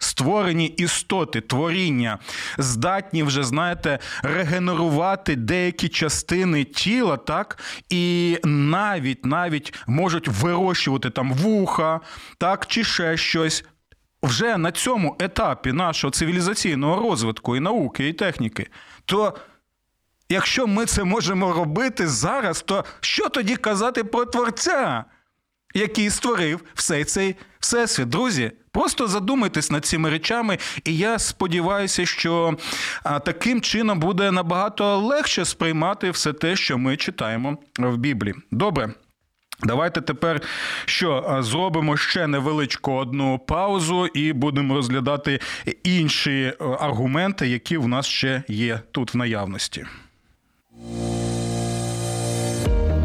Створені 0.00 0.66
істоти, 0.66 1.40
творіння, 1.40 2.18
здатні 2.58 3.22
вже, 3.22 3.42
знаєте, 3.42 3.98
регенерувати 4.22 5.36
деякі 5.36 5.88
частини 5.88 6.64
тіла, 6.64 7.16
так, 7.16 7.58
і 7.90 8.38
навіть 8.44 9.26
навіть 9.26 9.74
можуть 9.86 10.28
вирощувати 10.28 11.10
там 11.10 11.32
вуха, 11.32 12.00
так, 12.38 12.66
чи 12.66 12.84
ще 12.84 13.16
щось. 13.16 13.64
Вже 14.22 14.56
на 14.56 14.72
цьому 14.72 15.16
етапі 15.20 15.72
нашого 15.72 16.10
цивілізаційного 16.10 17.02
розвитку 17.02 17.56
і 17.56 17.60
науки, 17.60 18.08
і 18.08 18.12
техніки, 18.12 18.66
то 19.04 19.34
якщо 20.28 20.66
ми 20.66 20.86
це 20.86 21.04
можемо 21.04 21.52
робити 21.52 22.08
зараз, 22.08 22.62
то 22.62 22.84
що 23.00 23.28
тоді 23.28 23.56
казати 23.56 24.04
про 24.04 24.24
творця, 24.24 25.04
який 25.74 26.10
створив 26.10 26.60
все 26.74 27.04
цей 27.04 27.36
всесвіт? 27.60 28.08
Друзі, 28.08 28.52
просто 28.72 29.06
задумайтесь 29.06 29.70
над 29.70 29.86
цими 29.86 30.10
речами, 30.10 30.58
і 30.84 30.96
я 30.96 31.18
сподіваюся, 31.18 32.06
що 32.06 32.56
таким 33.24 33.60
чином 33.60 34.00
буде 34.00 34.30
набагато 34.30 34.98
легше 34.98 35.44
сприймати 35.44 36.10
все 36.10 36.32
те, 36.32 36.56
що 36.56 36.78
ми 36.78 36.96
читаємо 36.96 37.58
в 37.78 37.96
Біблії. 37.96 38.34
Добре. 38.50 38.94
Давайте 39.62 40.00
тепер 40.00 40.40
що 40.84 41.38
зробимо 41.40 41.96
ще 41.96 42.26
невеличку 42.26 42.92
одну 42.92 43.38
паузу 43.38 44.06
і 44.06 44.32
будемо 44.32 44.74
розглядати 44.74 45.40
інші 45.84 46.52
аргументи, 46.80 47.48
які 47.48 47.78
в 47.78 47.88
нас 47.88 48.06
ще 48.06 48.42
є 48.48 48.80
тут 48.92 49.14
в 49.14 49.16
наявності. 49.16 49.86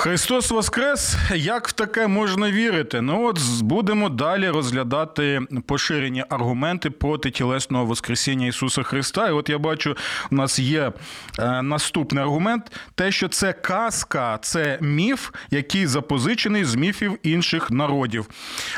Христос 0.00 0.50
Воскрес, 0.50 1.16
як 1.34 1.68
в 1.68 1.72
таке 1.72 2.06
можна 2.06 2.50
вірити? 2.50 3.00
Ну 3.00 3.26
от 3.26 3.40
будемо 3.62 4.08
далі 4.08 4.48
розглядати 4.48 5.40
поширені 5.66 6.24
аргументи 6.28 6.90
проти 6.90 7.30
тілесного 7.30 7.84
Воскресіння 7.84 8.46
Ісуса 8.46 8.82
Христа. 8.82 9.28
І 9.28 9.32
от 9.32 9.48
я 9.48 9.58
бачу, 9.58 9.96
у 10.30 10.34
нас 10.34 10.58
є 10.58 10.92
е, 11.38 11.62
наступний 11.62 12.24
аргумент: 12.24 12.72
те, 12.94 13.12
що 13.12 13.28
це 13.28 13.52
казка, 13.52 14.38
це 14.42 14.78
міф, 14.80 15.30
який 15.50 15.86
запозичений 15.86 16.64
з 16.64 16.74
міфів 16.74 17.18
інших 17.22 17.70
народів. 17.70 18.26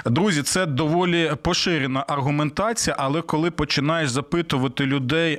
Друзі, 0.06 0.42
це 0.42 0.66
доволі 0.66 1.32
поширена 1.42 2.04
аргументація, 2.08 2.96
але 2.98 3.22
коли 3.22 3.50
починаєш 3.50 4.10
запитувати 4.10 4.86
людей, 4.86 5.38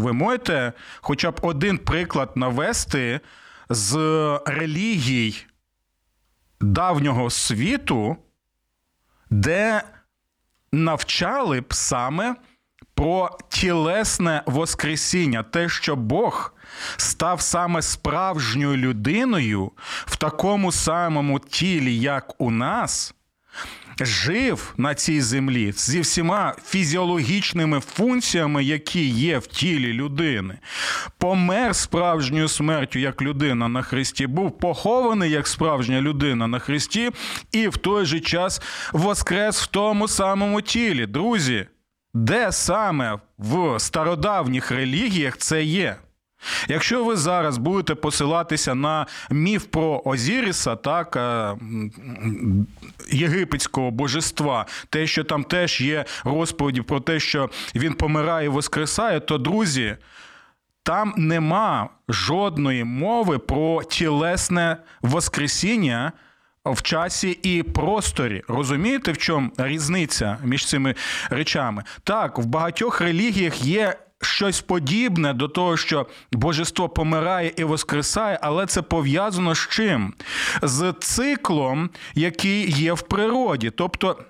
ви 0.00 0.12
можете 0.12 0.72
хоча 1.00 1.30
б 1.30 1.38
один 1.42 1.78
приклад 1.78 2.30
навести 2.34 3.20
з 3.68 3.96
релігій 4.46 5.36
давнього 6.60 7.30
світу, 7.30 8.16
де 9.30 9.82
навчали 10.72 11.60
б 11.60 11.74
саме 11.74 12.34
про 12.94 13.38
тілесне 13.48 14.42
Воскресіння, 14.46 15.42
те, 15.42 15.68
що 15.68 15.96
Бог 15.96 16.54
став 16.96 17.40
саме 17.40 17.82
справжньою 17.82 18.76
людиною 18.76 19.72
в 20.06 20.16
такому 20.16 20.72
самому 20.72 21.38
тілі, 21.38 21.98
як 21.98 22.40
у 22.40 22.50
нас 22.50 23.14
жив 24.00 24.74
на 24.76 24.94
цій 24.94 25.20
землі 25.20 25.72
зі 25.72 26.00
всіма 26.00 26.54
фізіологічними 26.64 27.80
функціями, 27.80 28.64
які 28.64 29.08
є 29.08 29.38
в 29.38 29.46
тілі 29.46 29.92
людини, 29.92 30.58
помер 31.18 31.76
справжньою 31.76 32.48
смертю 32.48 32.98
як 32.98 33.22
людина 33.22 33.68
на 33.68 33.82
Христі, 33.82 34.26
був 34.26 34.58
похований 34.58 35.30
як 35.30 35.46
справжня 35.48 36.00
людина 36.00 36.46
на 36.46 36.58
Христі, 36.58 37.10
і 37.52 37.68
в 37.68 37.76
той 37.76 38.06
же 38.06 38.20
час 38.20 38.62
воскрес 38.92 39.62
в 39.62 39.66
тому 39.66 40.08
самому 40.08 40.62
тілі. 40.62 41.06
Друзі, 41.06 41.66
де 42.14 42.52
саме 42.52 43.18
в 43.38 43.80
стародавніх 43.80 44.70
релігіях 44.70 45.36
це 45.36 45.64
є? 45.64 45.96
Якщо 46.68 47.04
ви 47.04 47.16
зараз 47.16 47.58
будете 47.58 47.94
посилатися 47.94 48.74
на 48.74 49.06
міф 49.30 49.64
про 49.64 50.02
Озіріса, 50.04 50.76
так 50.76 51.16
е, 51.16 51.56
єгипетського 53.10 53.90
божества, 53.90 54.66
те, 54.90 55.06
що 55.06 55.24
там 55.24 55.44
теж 55.44 55.80
є 55.80 56.04
розповіді 56.24 56.82
про 56.82 57.00
те, 57.00 57.20
що 57.20 57.50
він 57.74 57.94
помирає 57.94 58.46
і 58.46 58.48
воскресає, 58.48 59.20
то 59.20 59.38
друзі. 59.38 59.96
Там 60.82 61.14
нема 61.16 61.88
жодної 62.08 62.84
мови 62.84 63.38
про 63.38 63.84
тілесне 63.84 64.76
воскресіння 65.02 66.12
в 66.64 66.82
часі 66.82 67.30
і 67.42 67.62
просторі. 67.62 68.42
Розумієте, 68.48 69.12
в 69.12 69.18
чому 69.18 69.50
різниця 69.58 70.38
між 70.44 70.66
цими 70.66 70.94
речами? 71.30 71.84
Так, 72.04 72.38
в 72.38 72.44
багатьох 72.44 73.00
релігіях 73.00 73.64
є 73.64 73.96
щось 74.22 74.60
подібне 74.60 75.32
до 75.32 75.48
того, 75.48 75.76
що 75.76 76.06
божество 76.32 76.88
помирає 76.88 77.52
і 77.56 77.64
воскресає, 77.64 78.38
але 78.42 78.66
це 78.66 78.82
пов'язано 78.82 79.54
з 79.54 79.68
чим? 79.68 80.14
З 80.62 80.94
циклом, 81.00 81.90
який 82.14 82.70
є 82.70 82.92
в 82.92 83.02
природі. 83.02 83.70
Тобто. 83.70 84.24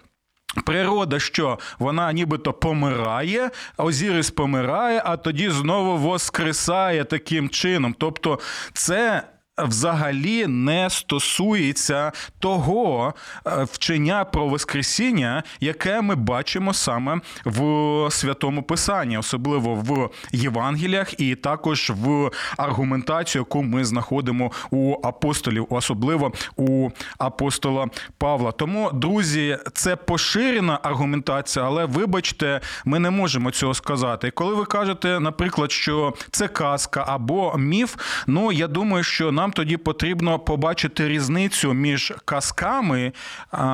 Природа, 0.64 1.18
що 1.18 1.58
вона 1.78 2.12
нібито 2.12 2.52
помирає, 2.52 3.50
Озірис 3.76 4.30
помирає, 4.30 5.02
а 5.04 5.16
тоді 5.16 5.50
знову 5.50 5.96
воскресає 5.96 7.04
таким 7.04 7.48
чином. 7.48 7.94
Тобто, 7.98 8.38
це 8.72 9.22
взагалі 9.58 10.46
не 10.46 10.90
стосується 10.90 12.12
того 12.38 13.14
е, 13.46 13.64
вчення 13.64 14.24
про 14.24 14.46
Воскресіння, 14.46 15.42
яке 15.60 16.00
ми 16.00 16.14
бачимо 16.14 16.74
саме 16.74 17.20
в 17.44 18.10
святому 18.10 18.62
Писанні, 18.62 19.18
особливо 19.18 19.74
в 19.74 20.10
Євангеліях, 20.32 21.20
і 21.20 21.34
також 21.34 21.92
в 21.94 22.30
аргументацію, 22.56 23.40
яку 23.40 23.62
ми 23.62 23.84
знаходимо 23.84 24.52
у 24.70 24.96
апостолів, 25.02 25.66
особливо 25.70 26.32
у 26.56 26.90
апостола 27.18 27.86
Павла. 28.18 28.52
Тому, 28.52 28.90
друзі, 28.92 29.58
це 29.72 29.96
поширена 29.96 30.80
аргументація, 30.82 31.64
але 31.64 31.84
вибачте, 31.84 32.60
ми 32.84 32.98
не 32.98 33.10
можемо 33.10 33.50
цього 33.50 33.74
сказати. 33.74 34.28
І 34.28 34.30
Коли 34.30 34.54
ви 34.54 34.64
кажете, 34.64 35.20
наприклад, 35.20 35.72
що 35.72 36.14
це 36.30 36.48
казка 36.48 37.04
або 37.08 37.54
міф, 37.58 37.96
ну 38.26 38.52
я 38.52 38.66
думаю, 38.66 39.04
що 39.04 39.32
нам 39.32 39.47
нам 39.48 39.52
тоді 39.52 39.76
потрібно 39.76 40.38
побачити 40.38 41.08
різницю 41.08 41.72
між 41.72 42.12
казками, 42.24 43.12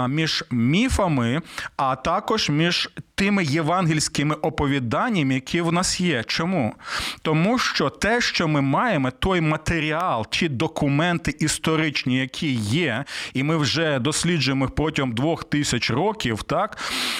між 0.08 0.44
міфами, 0.50 1.42
а 1.76 1.96
також 1.96 2.48
між 2.50 2.90
тими 3.14 3.44
євангельськими 3.44 4.34
оповіданнями, 4.34 5.34
які 5.34 5.60
в 5.60 5.72
нас 5.72 6.00
є. 6.00 6.24
Чому? 6.26 6.74
Тому 7.22 7.58
що 7.58 7.90
те, 7.90 8.20
що 8.20 8.48
ми 8.48 8.60
маємо, 8.60 9.10
той 9.10 9.40
матеріал, 9.40 10.26
ті 10.30 10.48
документи 10.48 11.34
історичні, 11.38 12.18
які 12.18 12.52
є, 12.54 13.04
і 13.34 13.42
ми 13.42 13.56
вже 13.56 13.98
досліджуємо 13.98 14.68
протягом 14.68 15.12
двох 15.12 15.44
тисяч 15.44 15.90
років, 15.90 16.42
так 16.42 16.78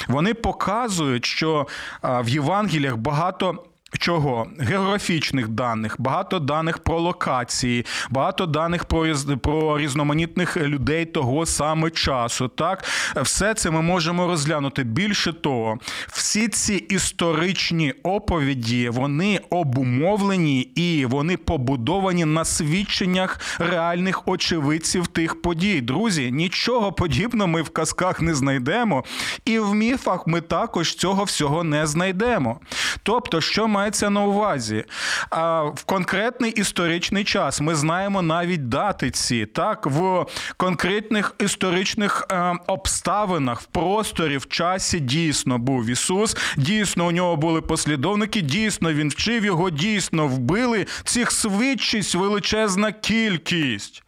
вони 0.09 0.35
показують, 0.35 1.25
що 1.25 1.67
в 2.03 2.29
Євангеліях 2.29 2.97
багато 2.97 3.65
чого? 3.99 4.47
Географічних 4.59 5.49
даних, 5.49 5.97
багато 5.99 6.39
даних 6.39 6.79
про 6.79 7.01
локації, 7.01 7.87
багато 8.11 8.47
даних 8.47 8.85
про 8.85 9.15
про 9.43 9.79
різноманітних 9.79 10.57
людей 10.57 11.05
того 11.05 11.47
саме 11.47 11.91
часу. 11.91 12.49
Так, 12.49 12.85
все 13.17 13.55
це 13.55 13.71
ми 13.71 13.83
можемо 13.83 14.27
розглянути. 14.27 14.85
Більше 14.85 15.33
того, 15.33 15.79
всі 16.09 16.49
ці 16.49 16.75
історичні 16.75 17.95
оповіді 18.03 18.89
вони 18.89 19.41
обумовлені 19.51 20.61
і 20.61 21.07
вони 21.07 21.37
побудовані 21.37 22.25
на 22.25 22.45
свідченнях 22.45 23.41
реальних 23.59 24.29
очевидців 24.29 25.07
тих 25.07 25.43
подій. 25.43 25.81
Друзі, 25.81 26.33
нічого 26.33 26.93
подібного 26.93 27.49
ми 27.49 27.63
в 27.63 27.71
казках 27.71 28.21
не 28.21 28.35
знайдемо, 28.35 29.05
і 29.45 29.59
в 29.59 29.75
міфах 29.75 30.27
ми 30.27 30.41
також 30.41 30.95
цього 30.95 31.25
всього 31.25 31.65
не 31.65 31.87
знайдемо. 31.87 32.61
Тобто, 33.03 33.41
що 33.41 33.69
мається 33.85 34.11
на 34.11 34.21
увазі? 34.21 34.85
А, 35.31 35.63
в 35.63 35.85
конкретний 35.85 36.51
історичний 36.51 37.25
час 37.25 37.61
ми 37.61 37.75
знаємо 37.75 38.23
навіть 38.23 38.69
дати 38.69 39.11
ці, 39.11 39.47
так, 39.47 39.87
в 39.87 40.27
конкретних 40.57 41.35
історичних 41.39 42.27
е, 42.31 42.53
обставинах, 42.67 43.61
в 43.61 43.65
просторі, 43.65 44.37
в 44.37 44.49
часі 44.49 45.01
дійсно 45.01 45.59
був 45.59 45.87
Ісус, 45.87 46.37
дійсно 46.57 47.07
у 47.07 47.11
нього 47.13 47.37
були 47.37 47.61
послідовники, 47.61 48.41
дійсно 48.41 48.93
він 48.93 49.09
вчив 49.09 49.45
його, 49.45 49.71
дійсно 49.71 50.27
вбили. 50.27 50.87
Цих 51.05 51.33
свідчість 51.33 52.15
величезна 52.15 52.93
кількість. 52.93 54.04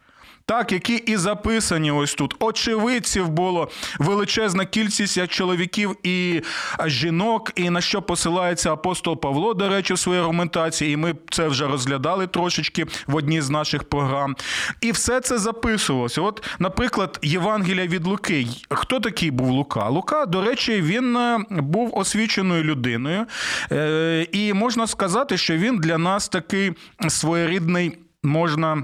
Так, 0.47 0.71
які 0.71 0.93
і 0.95 1.17
записані 1.17 1.91
ось 1.91 2.13
тут. 2.13 2.35
Очевидців 2.39 3.29
було 3.29 3.69
величезна 3.99 4.65
кількість 4.65 5.27
чоловіків 5.27 5.95
і 6.03 6.41
жінок, 6.85 7.51
і 7.55 7.69
на 7.69 7.81
що 7.81 8.01
посилається 8.01 8.73
апостол 8.73 9.19
Павло, 9.19 9.53
до 9.53 9.69
речі, 9.69 9.93
в 9.93 9.99
своїй 9.99 10.19
аргументації, 10.19 10.93
і 10.93 10.97
ми 10.97 11.15
це 11.29 11.47
вже 11.47 11.67
розглядали 11.67 12.27
трошечки 12.27 12.85
в 13.07 13.15
одній 13.15 13.41
з 13.41 13.49
наших 13.49 13.83
програм. 13.83 14.35
І 14.81 14.91
все 14.91 15.21
це 15.21 15.37
записувалося. 15.37 16.21
От, 16.21 16.43
наприклад, 16.59 17.19
Євангелія 17.21 17.87
від 17.87 18.07
Луки. 18.07 18.47
Хто 18.69 18.99
такий 18.99 19.31
був 19.31 19.49
Лука? 19.49 19.89
Лука, 19.89 20.25
до 20.25 20.41
речі, 20.41 20.81
він 20.81 21.17
е, 21.17 21.39
був 21.49 21.97
освіченою 21.97 22.63
людиною, 22.63 23.25
Е, 23.71 24.27
і 24.31 24.53
можна 24.53 24.87
сказати, 24.87 25.37
що 25.37 25.57
він 25.57 25.77
для 25.77 25.97
нас 25.97 26.29
такий 26.29 26.73
своєрідний, 27.07 27.97
можна 28.23 28.83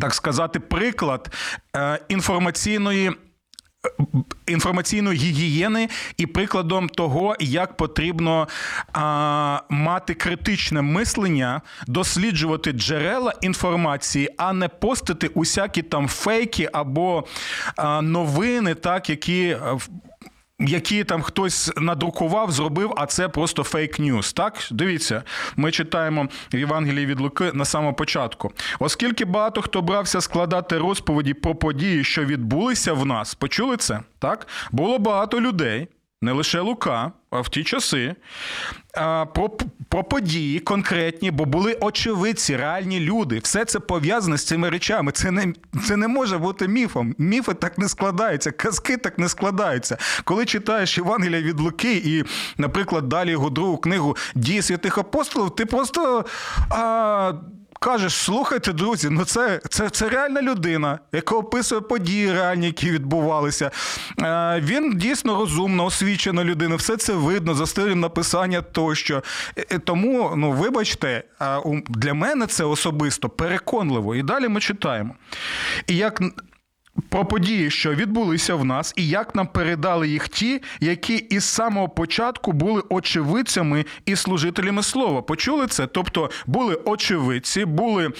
так 0.00 0.14
сказати, 0.14 0.60
приклад 0.60 1.32
е, 1.76 1.98
інформаційної. 2.08 3.12
Інформаційної 4.46 5.18
гігієни 5.18 5.88
і 6.16 6.26
прикладом 6.26 6.88
того, 6.88 7.36
як 7.40 7.76
потрібно 7.76 8.48
а, 8.92 9.60
мати 9.68 10.14
критичне 10.14 10.82
мислення, 10.82 11.60
досліджувати 11.86 12.72
джерела 12.72 13.32
інформації, 13.40 14.28
а 14.36 14.52
не 14.52 14.68
постити 14.68 15.26
усякі 15.26 15.82
там 15.82 16.08
фейки 16.08 16.70
або 16.72 17.24
а, 17.76 18.02
новини, 18.02 18.74
так 18.74 19.10
які. 19.10 19.56
Які 20.58 21.04
там 21.04 21.22
хтось 21.22 21.70
надрукував, 21.76 22.50
зробив, 22.50 22.94
а 22.96 23.06
це 23.06 23.28
просто 23.28 23.62
фейк 23.62 23.98
ньюс. 23.98 24.32
Так, 24.32 24.68
дивіться, 24.70 25.22
ми 25.56 25.70
читаємо 25.70 26.28
в 26.52 26.56
Євангелії 26.56 27.06
від 27.06 27.20
Луки 27.20 27.50
на 27.54 27.64
самому 27.64 27.94
початку. 27.94 28.52
Оскільки 28.78 29.24
багато 29.24 29.62
хто 29.62 29.82
брався 29.82 30.20
складати 30.20 30.78
розповіді 30.78 31.34
про 31.34 31.54
події, 31.54 32.04
що 32.04 32.24
відбулися 32.24 32.92
в 32.92 33.06
нас, 33.06 33.34
почули 33.34 33.76
це? 33.76 34.00
Так, 34.18 34.46
було 34.72 34.98
багато 34.98 35.40
людей. 35.40 35.88
Не 36.24 36.32
лише 36.32 36.60
Лука, 36.60 37.12
а 37.30 37.40
в 37.40 37.48
ті 37.48 37.64
часи 37.64 38.14
про, 39.34 39.50
про 39.88 40.04
події 40.04 40.60
конкретні, 40.60 41.30
бо 41.30 41.44
були 41.44 41.76
очевидці, 41.80 42.56
реальні 42.56 43.00
люди. 43.00 43.38
Все 43.38 43.64
це 43.64 43.80
пов'язане 43.80 44.38
з 44.38 44.44
цими 44.46 44.70
речами. 44.70 45.12
Це 45.12 45.30
не, 45.30 45.52
це 45.86 45.96
не 45.96 46.08
може 46.08 46.38
бути 46.38 46.68
міфом. 46.68 47.14
Міфи 47.18 47.54
так 47.54 47.78
не 47.78 47.88
складаються, 47.88 48.50
казки 48.50 48.96
так 48.96 49.18
не 49.18 49.28
складаються. 49.28 49.96
Коли 50.24 50.44
читаєш 50.44 50.98
Євангелія 50.98 51.42
від 51.42 51.60
Луки 51.60 52.02
і, 52.04 52.24
наприклад, 52.56 53.08
далі 53.08 53.30
його 53.30 53.50
другу 53.50 53.78
книгу 53.78 54.16
Дії 54.34 54.62
святих 54.62 54.98
апостолів, 54.98 55.54
ти 55.54 55.66
просто. 55.66 56.24
А, 56.70 57.32
Кажеш, 57.84 58.14
слухайте, 58.14 58.72
друзі, 58.72 59.08
ну 59.10 59.24
це, 59.24 59.60
це, 59.70 59.90
це 59.90 60.08
реальна 60.08 60.42
людина, 60.42 60.98
яка 61.12 61.34
описує 61.34 61.80
події 61.80 62.32
реальні, 62.32 62.66
які 62.66 62.90
відбувалися. 62.90 63.70
Е, 64.22 64.60
Він 64.64 64.96
дійсно 64.96 65.36
розумна, 65.36 65.84
освічена 65.84 66.44
людина, 66.44 66.76
все 66.76 66.96
це 66.96 67.12
видно 67.12 67.54
за 67.54 67.66
стилем 67.66 68.00
написання 68.00 68.62
тощо. 68.62 69.22
Е, 69.56 69.66
е, 69.70 69.78
Тому, 69.78 70.32
ну 70.36 70.52
вибачте, 70.52 71.24
для 71.88 72.14
мене 72.14 72.46
це 72.46 72.64
особисто 72.64 73.28
переконливо. 73.28 74.14
І 74.14 74.22
далі 74.22 74.48
ми 74.48 74.60
читаємо. 74.60 75.14
І 75.86 75.96
як 75.96 76.22
про 77.08 77.24
події, 77.24 77.70
що 77.70 77.94
відбулися 77.94 78.54
в 78.54 78.64
нас, 78.64 78.94
і 78.96 79.08
як 79.08 79.34
нам 79.34 79.46
передали 79.46 80.08
їх 80.08 80.28
ті, 80.28 80.62
які 80.80 81.14
із 81.14 81.44
самого 81.44 81.88
початку 81.88 82.52
були 82.52 82.82
очевидцями 82.88 83.84
і 84.06 84.16
служителями 84.16 84.82
слова. 84.82 85.22
Почули 85.22 85.66
це? 85.66 85.86
Тобто 85.86 86.30
були 86.46 86.74
очевидці, 86.84 87.64
були 87.64 88.12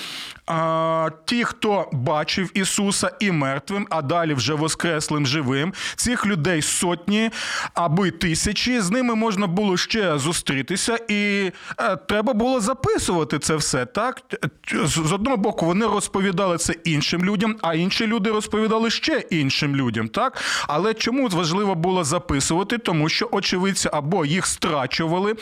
а, 0.47 1.09
ті, 1.25 1.45
хто 1.45 1.89
бачив 1.93 2.51
Ісуса 2.55 3.11
і 3.21 3.31
мертвим, 3.31 3.87
а 3.91 4.03
далі 4.03 4.35
вже 4.35 4.55
воскреслим 4.55 5.27
живим. 5.27 5.73
Цих 5.97 6.27
людей 6.27 6.63
сотні 6.63 7.31
або 7.75 8.11
тисячі. 8.11 8.81
З 8.81 8.91
ними 8.91 9.15
можна 9.15 9.47
було 9.47 9.77
ще 9.77 10.19
зустрітися, 10.19 10.99
і 11.09 11.51
е, 11.81 11.97
треба 11.97 12.33
було 12.33 12.61
записувати 12.61 13.39
це 13.39 13.57
все. 13.57 13.87
Так 13.87 14.23
з 14.85 15.13
одного 15.13 15.37
боку, 15.37 15.67
вони 15.67 15.87
розповідали 15.87 16.59
це 16.59 16.75
іншим 16.85 17.25
людям, 17.25 17.57
а 17.63 17.75
інші 17.75 18.07
люди 18.07 18.31
розповідали 18.31 18.64
ще 18.91 19.25
іншим 19.31 19.77
людям. 19.77 20.09
Так, 20.09 20.43
але 20.69 20.95
чому 20.95 21.29
важливо 21.29 21.75
було 21.75 22.05
записувати? 22.05 22.79
Тому 22.79 23.09
що 23.09 23.29
очевидці 23.33 23.89
або 23.93 24.25
їх 24.25 24.47
страчували, 24.47 25.35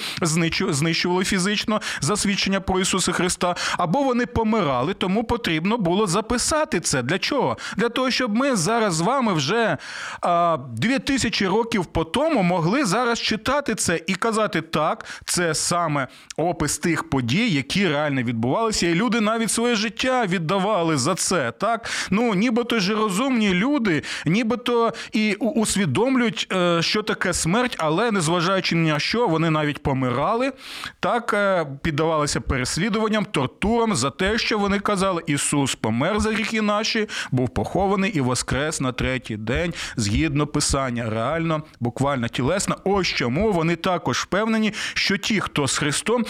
знищували 0.71 1.25
фізично 1.25 1.81
за 2.01 2.17
свідчення 2.17 2.61
про 2.61 2.81
Ісуса 2.81 3.13
Христа, 3.13 3.55
або 3.79 4.03
вони 4.03 4.27
помирали, 4.27 4.95
тому 4.95 5.25
потрібно 5.25 5.79
було 5.79 6.07
записати 6.07 6.81
це. 6.81 7.03
Для 7.03 7.19
чого? 7.19 7.57
Для 7.77 7.89
того, 7.89 8.11
щоб 8.11 8.37
ми 8.37 8.57
зараз 8.57 8.95
з 8.95 9.01
вами 9.01 9.33
вже 9.33 9.77
а, 10.21 10.59
дві 10.73 10.99
тисячі 10.99 11.47
років 11.47 11.87
по 11.87 12.05
тому 12.05 12.43
могли 12.43 12.85
зараз 12.85 13.21
читати 13.21 13.75
це 13.75 14.01
і 14.07 14.15
казати, 14.15 14.61
так, 14.61 15.05
це 15.25 15.55
саме 15.55 16.09
опис 16.37 16.79
тих 16.79 17.11
подій, 17.11 17.51
які 17.51 17.89
реально 17.89 18.23
відбувалися, 18.23 18.87
і 18.87 18.95
люди 18.95 19.21
навіть 19.21 19.51
своє 19.51 19.75
життя 19.75 20.27
віддавали 20.27 20.97
за 20.97 21.15
це. 21.15 21.53
Так, 21.53 21.91
ну 22.11 22.35
нібито 22.35 22.81
ж 22.81 22.95
розумні 23.12 23.55
люди, 23.55 24.03
нібито 24.27 24.92
і 25.12 25.35
усвідомлюють, 25.35 26.48
е, 26.53 26.83
що 26.83 27.03
таке 27.03 27.33
смерть, 27.33 27.77
але 27.79 28.11
незважаючи 28.11 28.77
ні 28.77 28.92
на 28.92 28.98
що, 28.98 29.29
вони 29.29 29.51
навіть 29.51 29.83
помирали, 29.83 30.53
так 31.01 31.35
е, 31.35 31.66
піддавалися 31.83 32.40
переслідуванням, 32.40 33.25
тортурам 33.25 33.94
за 33.94 34.11
те, 34.11 34.38
що 34.38 34.59
вони 34.59 34.79
казали, 34.79 35.22
Ісус 35.27 35.75
помер 35.75 36.20
за 36.20 36.33
гріхи 36.33 36.62
наші, 36.62 37.09
був 37.31 37.48
похований 37.48 38.11
і 38.11 38.20
воскрес 38.20 38.81
на 38.81 38.92
третій 38.92 39.37
день 39.37 39.75
згідно 39.96 40.46
писання. 40.46 41.11
Реально, 41.11 41.62
буквально 41.81 42.29
тілесно. 42.29 42.77
Ось 42.85 43.07
чому 43.07 43.53
вони 43.53 43.77
також 43.77 44.18
впевнені, 44.18 44.72
що 44.94 45.16
ті, 45.16 45.40
хто 45.40 45.66
з 45.66 45.79
Христом, 45.79 46.25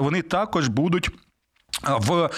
вони 0.00 0.22
також 0.22 0.68
будуть. 0.68 1.10
В, 1.86 2.30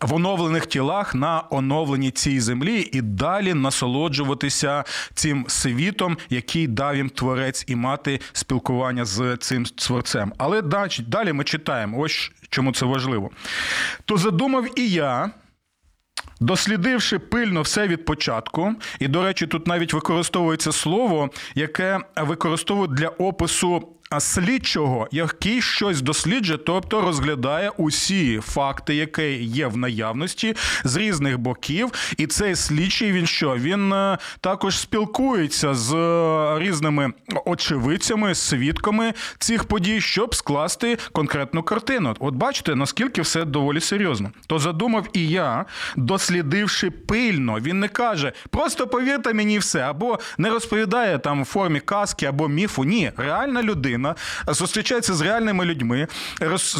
в 0.00 0.14
оновлених 0.14 0.66
тілах 0.66 1.14
на 1.14 1.42
оновленій 1.50 2.10
цій 2.10 2.40
землі 2.40 2.90
і 2.92 3.00
далі 3.00 3.54
насолоджуватися 3.54 4.84
цим 5.14 5.44
світом, 5.48 6.16
який 6.30 6.66
дав 6.66 6.96
їм 6.96 7.10
творець, 7.10 7.64
і 7.66 7.76
мати 7.76 8.20
спілкування 8.32 9.04
з 9.04 9.36
цим 9.36 9.64
творцем. 9.64 10.32
Але 10.38 10.62
далі, 11.06 11.32
ми 11.32 11.44
читаємо, 11.44 12.00
ось 12.00 12.30
чому 12.50 12.72
це 12.72 12.86
важливо. 12.86 13.30
То 14.04 14.16
задумав 14.16 14.78
і 14.78 14.90
я. 14.90 15.30
Дослідивши 16.40 17.18
пильно 17.18 17.62
все 17.62 17.88
від 17.88 18.04
початку, 18.04 18.74
і, 18.98 19.08
до 19.08 19.24
речі, 19.24 19.46
тут 19.46 19.66
навіть 19.66 19.92
використовується 19.92 20.72
слово, 20.72 21.30
яке 21.54 22.00
використовують 22.16 22.94
для 22.94 23.08
опису 23.08 23.88
слідчого, 24.20 25.08
який 25.10 25.62
щось 25.62 26.02
досліджує, 26.02 26.58
тобто 26.58 27.00
розглядає 27.00 27.70
усі 27.70 28.40
факти, 28.40 28.94
які 28.94 29.32
є 29.44 29.66
в 29.66 29.76
наявності 29.76 30.56
з 30.84 30.96
різних 30.96 31.38
боків. 31.38 31.92
І 32.16 32.26
цей 32.26 32.56
слідчий 32.56 33.12
він 33.12 33.26
що? 33.26 33.56
Він 33.56 33.92
е, 33.92 34.18
також 34.40 34.78
спілкується 34.78 35.74
з 35.74 35.94
е, 35.94 36.58
різними 36.58 37.12
очевидцями, 37.44 38.34
свідками 38.34 39.14
цих 39.38 39.64
подій, 39.64 40.00
щоб 40.00 40.34
скласти 40.34 40.98
конкретну 41.12 41.62
картину. 41.62 42.14
От 42.20 42.34
бачите, 42.34 42.74
наскільки 42.74 43.22
все 43.22 43.44
доволі 43.44 43.80
серйозно. 43.80 44.30
То 44.46 44.58
задумав 44.58 45.06
і 45.12 45.28
я, 45.28 45.64
дослідивши 45.96 46.90
пильно, 46.90 47.58
він 47.60 47.80
не 47.80 47.88
каже, 47.88 48.32
просто 48.50 48.86
повірте 48.86 49.34
мені 49.34 49.58
все, 49.58 49.80
або 49.80 50.18
не 50.38 50.50
розповідає 50.50 51.18
там 51.18 51.42
в 51.42 51.44
формі 51.44 51.80
казки 51.80 52.26
або 52.26 52.48
міфу. 52.48 52.84
Ні, 52.84 53.12
реальна 53.16 53.62
людина 53.62 54.03
людина 54.04 54.14
зустрічається 54.54 55.14
з 55.14 55.20
реальними 55.20 55.64
людьми, 55.64 56.06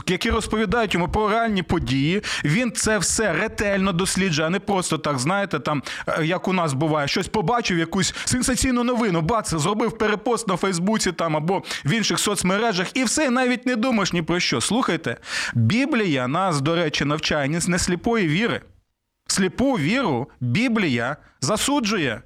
які 0.06 0.30
розповідають 0.30 0.94
йому 0.94 1.08
про 1.08 1.28
реальні 1.28 1.62
події. 1.62 2.22
Він 2.44 2.72
це 2.72 2.98
все 2.98 3.32
ретельно 3.32 3.92
досліджує, 3.92 4.46
а 4.46 4.50
не 4.50 4.60
просто 4.60 4.98
так, 4.98 5.18
знаєте, 5.18 5.58
там 5.58 5.82
е, 6.06 6.26
як 6.26 6.48
у 6.48 6.52
нас 6.52 6.72
буває, 6.72 7.08
щось 7.08 7.28
побачив, 7.28 7.78
якусь 7.78 8.14
сенсаційну 8.24 8.84
новину, 8.84 9.20
бац, 9.20 9.54
зробив 9.54 9.98
перепост 9.98 10.48
на 10.48 10.56
Фейсбуці 10.56 11.12
там 11.12 11.36
або 11.36 11.62
в 11.84 11.90
інших 11.90 12.18
соцмережах, 12.18 12.86
і 12.94 13.04
все, 13.04 13.30
навіть 13.30 13.66
не 13.66 13.76
думаєш 13.76 14.12
ні 14.12 14.22
про 14.22 14.40
що. 14.40 14.60
Слухайте, 14.60 15.16
Біблія 15.54 16.28
нас, 16.28 16.60
до 16.60 16.74
речі, 16.74 17.04
навчає 17.04 17.60
не 17.68 17.78
сліпої 17.78 18.28
віри. 18.28 18.60
Сліпу 19.26 19.72
віру 19.72 20.28
Біблія 20.40 21.16
засуджує. 21.40 22.22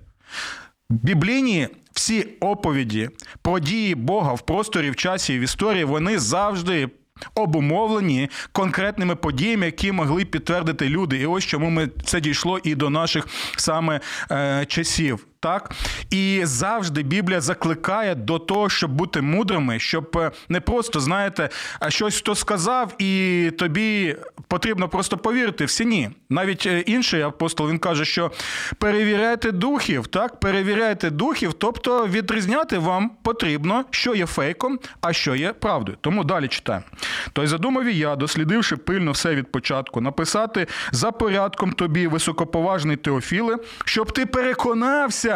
Біблійні 0.91 1.69
всі 1.99 2.27
оповіді 2.41 3.11
про 3.43 3.59
дії 3.59 3.95
Бога 3.95 4.33
в 4.33 4.41
просторі, 4.41 4.91
в 4.91 4.97
часі 4.97 5.35
і 5.35 5.39
в 5.39 5.43
історії, 5.43 5.85
вони 5.85 6.19
завжди 6.19 6.89
обумовлені 7.35 8.31
конкретними 8.53 9.17
подіями, 9.17 9.67
які 9.67 9.93
могли 9.93 10.25
підтвердити 10.25 10.89
люди. 10.89 11.19
І 11.19 11.27
ось 11.27 11.45
чому 11.45 11.71
ми 11.71 11.89
це 12.05 12.21
дійшло 12.21 12.59
і 12.65 12.75
до 12.75 12.91
наших 12.91 13.29
саме 13.57 14.01
е, 14.31 14.65
часів. 14.69 15.27
Так 15.41 15.71
і 16.11 16.41
завжди 16.45 17.03
Біблія 17.03 17.41
закликає 17.41 18.15
до 18.15 18.39
того, 18.39 18.69
щоб 18.69 18.91
бути 18.91 19.21
мудрими, 19.21 19.79
щоб 19.79 20.17
е, 20.17 20.31
не 20.49 20.61
просто 20.61 21.01
знаєте, 21.01 21.49
щось 21.89 22.19
хто 22.19 22.35
сказав, 22.35 22.95
і 22.99 23.53
тобі 23.59 24.17
потрібно 24.49 24.89
просто 24.89 25.17
повірити. 25.19 25.65
Всі 25.65 25.85
ні. 25.85 26.11
Навіть 26.31 26.67
е, 26.67 26.81
інший 26.81 27.23
апостол 27.23 27.71
він 27.71 27.79
каже, 27.79 28.05
що 28.05 28.31
перевіряйте 28.79 29.53
духів, 29.53 30.07
так 30.07 30.41
перевіряйте 30.41 31.11
духів, 31.11 31.53
тобто 31.53 32.07
відрізняти 32.07 32.79
вам 32.79 33.11
потрібно, 33.23 33.85
що 33.91 34.15
є 34.15 34.27
фейком, 34.27 34.79
а 35.01 35.13
що 35.13 35.35
є 35.35 35.53
правдою. 35.53 35.99
Тому 36.01 36.25
далі 36.25 36.49
читаємо. 36.49 36.85
То 37.33 37.43
й 37.43 37.47
задумав 37.47 37.85
і 37.85 37.97
я, 37.97 38.17
дослідивши 38.17 38.77
пильно 38.77 39.13
все 39.13 39.35
від 39.35 39.53
початку, 39.53 40.01
написати 40.01 40.67
за 40.93 41.11
порядком 41.11 41.73
тобі, 41.73 42.07
високоповажний 42.07 42.97
Теофіле, 42.97 43.57
щоб 43.85 44.13
ти 44.13 44.27
переконався. 44.27 45.28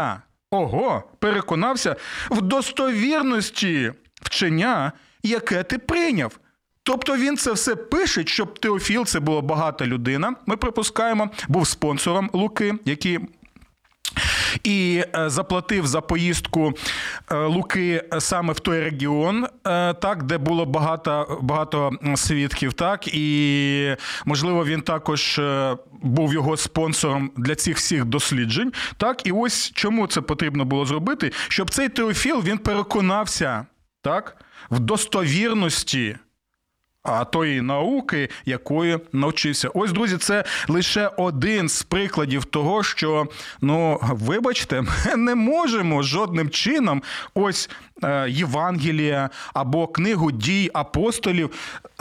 Ого, 0.51 1.03
переконався 1.19 1.97
в 2.31 2.43
достовірності 2.43 3.93
вчення, 4.23 4.93
яке 5.23 5.63
ти 5.63 5.79
прийняв. 5.79 6.39
Тобто 6.83 7.17
він 7.17 7.37
це 7.37 7.53
все 7.53 7.77
пише, 7.77 8.27
щоб 8.27 8.59
Теофіл, 8.59 9.05
це 9.05 9.21
була 9.21 9.41
багата 9.41 9.87
людина. 9.87 10.35
Ми 10.47 10.57
припускаємо, 10.57 11.31
був 11.49 11.67
спонсором 11.67 12.31
Луки, 12.33 12.75
який 12.85 13.19
і 14.65 15.05
е, 15.15 15.31
заплатив 15.31 15.87
за 15.87 16.01
поїздку 16.01 16.73
е, 17.31 17.37
Луки 17.37 18.05
саме 18.19 18.53
в 18.53 18.61
той 18.61 18.81
регіон, 18.81 19.45
е, 19.45 19.95
так, 19.95 20.23
де 20.23 20.39
було 20.39 20.67
багато 20.67 21.39
багато 21.43 21.91
свідків. 22.17 22.73
Так, 22.73 23.09
і 23.15 23.97
можливо 24.25 24.65
він 24.65 24.83
також 24.83 25.41
був 26.03 26.33
його 26.33 26.57
спонсором 26.57 27.31
для 27.37 27.55
цих 27.55 27.77
всіх 27.77 28.05
досліджень. 28.05 28.73
Так, 28.97 29.27
і 29.27 29.33
ось 29.33 29.73
чому 29.75 30.07
це 30.07 30.21
потрібно 30.21 30.65
було 30.65 30.87
зробити, 30.87 31.33
щоб 31.49 31.71
цей 31.71 31.89
Теофіл 31.89 32.43
він 32.45 32.59
переконався 32.59 33.67
так, 34.03 34.37
в 34.71 34.79
достовірності. 34.79 36.17
А 37.05 37.25
тої 37.25 37.61
науки, 37.61 38.29
якою 38.45 39.01
навчився. 39.13 39.69
Ось, 39.75 39.93
друзі, 39.93 40.17
це 40.17 40.45
лише 40.69 41.11
один 41.17 41.69
з 41.69 41.83
прикладів 41.83 42.45
того, 42.45 42.83
що 42.83 43.27
ну 43.61 44.01
вибачте, 44.03 44.81
ми 44.81 45.17
не 45.17 45.35
можемо 45.35 46.03
жодним 46.03 46.51
чином 46.51 47.03
ось 47.35 47.71
е, 48.05 48.27
Євангелія 48.31 49.31
або 49.55 49.87
книгу 49.87 50.31
дій 50.31 50.71
апостолів 50.75 51.51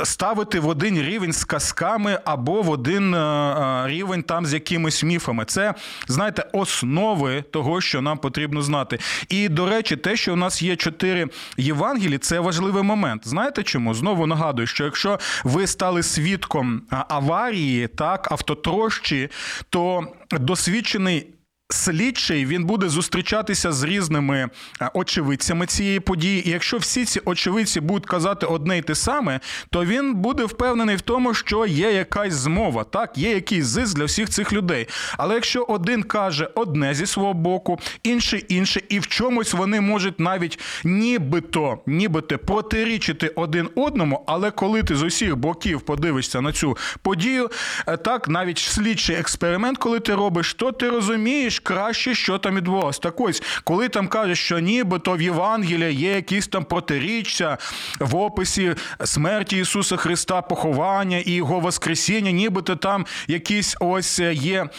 ставити 0.03 0.59
в 0.59 0.67
один 0.67 1.01
рівень 1.01 1.33
з 1.33 1.43
казками 1.43 2.19
або 2.25 2.61
в 2.61 2.69
один 2.69 3.13
е, 3.13 3.17
е, 3.17 3.87
рівень 3.87 4.23
там 4.23 4.45
з 4.45 4.53
якимись 4.53 5.03
міфами. 5.03 5.45
Це 5.45 5.73
знаєте, 6.07 6.45
основи 6.53 7.41
того, 7.41 7.81
що 7.81 8.01
нам 8.01 8.17
потрібно 8.17 8.61
знати. 8.61 8.99
І 9.29 9.49
до 9.49 9.69
речі, 9.69 9.95
те, 9.95 10.15
що 10.15 10.33
у 10.33 10.35
нас 10.35 10.61
є 10.61 10.75
чотири 10.75 11.27
Євангелії, 11.57 12.17
це 12.17 12.39
важливий 12.39 12.83
момент. 12.83 13.27
Знаєте 13.27 13.63
чому? 13.63 13.93
Знову 13.93 14.27
нагадую, 14.27 14.67
що 14.67 14.90
якщо 14.91 15.19
ви 15.43 15.67
стали 15.67 16.03
свідком 16.03 16.81
аварії, 16.89 17.87
так, 17.87 18.31
автотрощі, 18.31 19.29
то 19.69 20.07
досвідчений. 20.31 21.27
Слідчий 21.73 22.45
він 22.45 22.65
буде 22.65 22.89
зустрічатися 22.89 23.71
з 23.71 23.83
різними 23.83 24.49
очевидцями 24.93 25.65
цієї 25.65 25.99
події. 25.99 26.47
І 26.47 26.51
якщо 26.51 26.77
всі 26.77 27.05
ці 27.05 27.21
очевидці 27.25 27.79
будуть 27.79 28.05
казати 28.05 28.45
одне 28.45 28.77
й 28.77 28.81
те 28.81 28.95
саме, 28.95 29.39
то 29.69 29.85
він 29.85 30.15
буде 30.15 30.45
впевнений 30.45 30.95
в 30.95 31.01
тому, 31.01 31.33
що 31.33 31.65
є 31.65 31.91
якась 31.91 32.33
змова, 32.33 32.83
так 32.83 33.17
є 33.17 33.31
якийсь 33.31 33.65
зиск 33.65 33.97
для 33.97 34.05
всіх 34.05 34.29
цих 34.29 34.53
людей. 34.53 34.87
Але 35.17 35.33
якщо 35.33 35.63
один 35.63 36.03
каже 36.03 36.49
одне 36.55 36.93
зі 36.93 37.05
свого 37.05 37.33
боку, 37.33 37.79
інший 38.03 38.45
інше, 38.49 38.81
і 38.89 38.99
в 38.99 39.07
чомусь 39.07 39.53
вони 39.53 39.81
можуть 39.81 40.19
навіть 40.19 40.59
нібито, 40.83 41.79
нібито 41.85 42.37
протирічити 42.37 43.27
один 43.27 43.69
одному, 43.75 44.23
але 44.27 44.51
коли 44.51 44.83
ти 44.83 44.95
з 44.95 45.03
усіх 45.03 45.35
боків 45.35 45.81
подивишся 45.81 46.41
на 46.41 46.51
цю 46.51 46.77
подію, 47.01 47.49
е, 47.87 47.97
так 47.97 48.27
навіть 48.27 48.57
слідчий 48.57 49.15
експеримент, 49.15 49.77
коли 49.77 49.99
ти 49.99 50.15
робиш, 50.15 50.53
то 50.53 50.71
ти 50.71 50.89
розумієш 50.89 51.60
краще, 51.63 52.15
що 52.15 52.37
там 52.37 52.55
відбувалося. 52.55 52.99
Так 52.99 53.21
ось, 53.21 53.43
коли 53.63 53.89
там 53.89 54.07
кажуть, 54.07 54.37
що 54.37 54.59
нібито 54.59 55.13
в 55.13 55.21
Євангелії 55.21 55.93
є 55.93 56.11
якісь 56.15 56.47
там 56.47 56.63
протиріччя 56.63 57.57
в 57.99 58.15
описі 58.15 58.75
смерті 59.03 59.57
Ісуса 59.57 59.97
Христа, 59.97 60.41
поховання 60.41 61.17
і 61.17 61.31
Його 61.31 61.59
Воскресіння, 61.59 62.31
нібито 62.31 62.75
там 62.75 63.05
якісь 63.27 63.77
ось 63.79 64.19
є. 64.19 64.69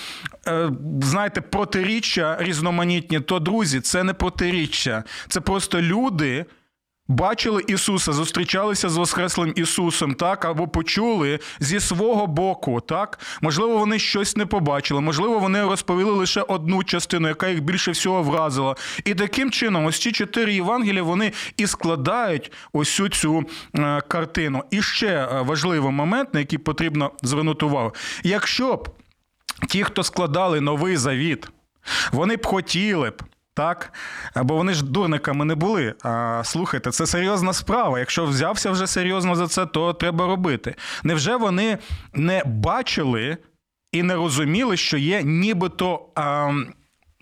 е, 0.46 0.70
Знаєте, 1.02 1.40
протиріччя 1.40 2.36
різноманітні, 2.40 3.20
то 3.20 3.38
друзі, 3.38 3.80
це 3.80 4.04
не 4.04 4.14
протиріччя, 4.14 5.04
це 5.28 5.40
просто 5.40 5.82
люди, 5.82 6.44
Бачили 7.08 7.62
Ісуса, 7.66 8.12
зустрічалися 8.12 8.88
з 8.88 8.96
Воскреслим 8.96 9.52
Ісусом, 9.56 10.14
так, 10.14 10.44
або 10.44 10.68
почули 10.68 11.38
зі 11.60 11.80
свого 11.80 12.26
боку, 12.26 12.80
так? 12.80 13.18
Можливо, 13.40 13.78
вони 13.78 13.98
щось 13.98 14.36
не 14.36 14.46
побачили, 14.46 15.00
можливо, 15.00 15.38
вони 15.38 15.62
розповіли 15.62 16.10
лише 16.10 16.40
одну 16.42 16.84
частину, 16.84 17.28
яка 17.28 17.48
їх 17.48 17.62
більше 17.62 17.90
всього 17.90 18.22
вразила. 18.22 18.76
І 19.04 19.14
таким 19.14 19.50
чином, 19.50 19.84
ось 19.84 19.98
ці 19.98 20.12
чотири 20.12 20.54
Євангелія, 20.54 21.02
вони 21.02 21.32
і 21.56 21.66
складають 21.66 22.52
ось 22.72 23.00
цю 23.12 23.44
е, 23.78 24.00
картину. 24.08 24.64
І 24.70 24.82
ще 24.82 25.08
е, 25.08 25.42
важливий 25.42 25.92
момент, 25.92 26.34
на 26.34 26.40
який 26.40 26.58
потрібно 26.58 27.10
звернути 27.22 27.66
увагу. 27.66 27.92
Якщо 28.22 28.76
б 28.76 28.88
ті, 29.68 29.84
хто 29.84 30.02
складали 30.02 30.60
новий 30.60 30.96
завіт, 30.96 31.48
вони 32.12 32.36
б 32.36 32.46
хотіли 32.46 33.10
б. 33.10 33.22
Так, 33.54 33.92
бо 34.36 34.54
вони 34.54 34.74
ж 34.74 34.84
дурниками 34.84 35.44
не 35.44 35.54
були. 35.54 35.94
А 36.02 36.42
слухайте, 36.44 36.90
це 36.90 37.06
серйозна 37.06 37.52
справа. 37.52 37.98
Якщо 37.98 38.24
взявся 38.24 38.70
вже 38.70 38.86
серйозно 38.86 39.34
за 39.34 39.48
це, 39.48 39.66
то 39.66 39.92
треба 39.92 40.26
робити. 40.26 40.74
Невже 41.02 41.36
вони 41.36 41.78
не 42.14 42.42
бачили 42.46 43.36
і 43.92 44.02
не 44.02 44.14
розуміли, 44.14 44.76
що 44.76 44.96
є 44.96 45.22
нібито 45.22 46.08
а, 46.14 46.52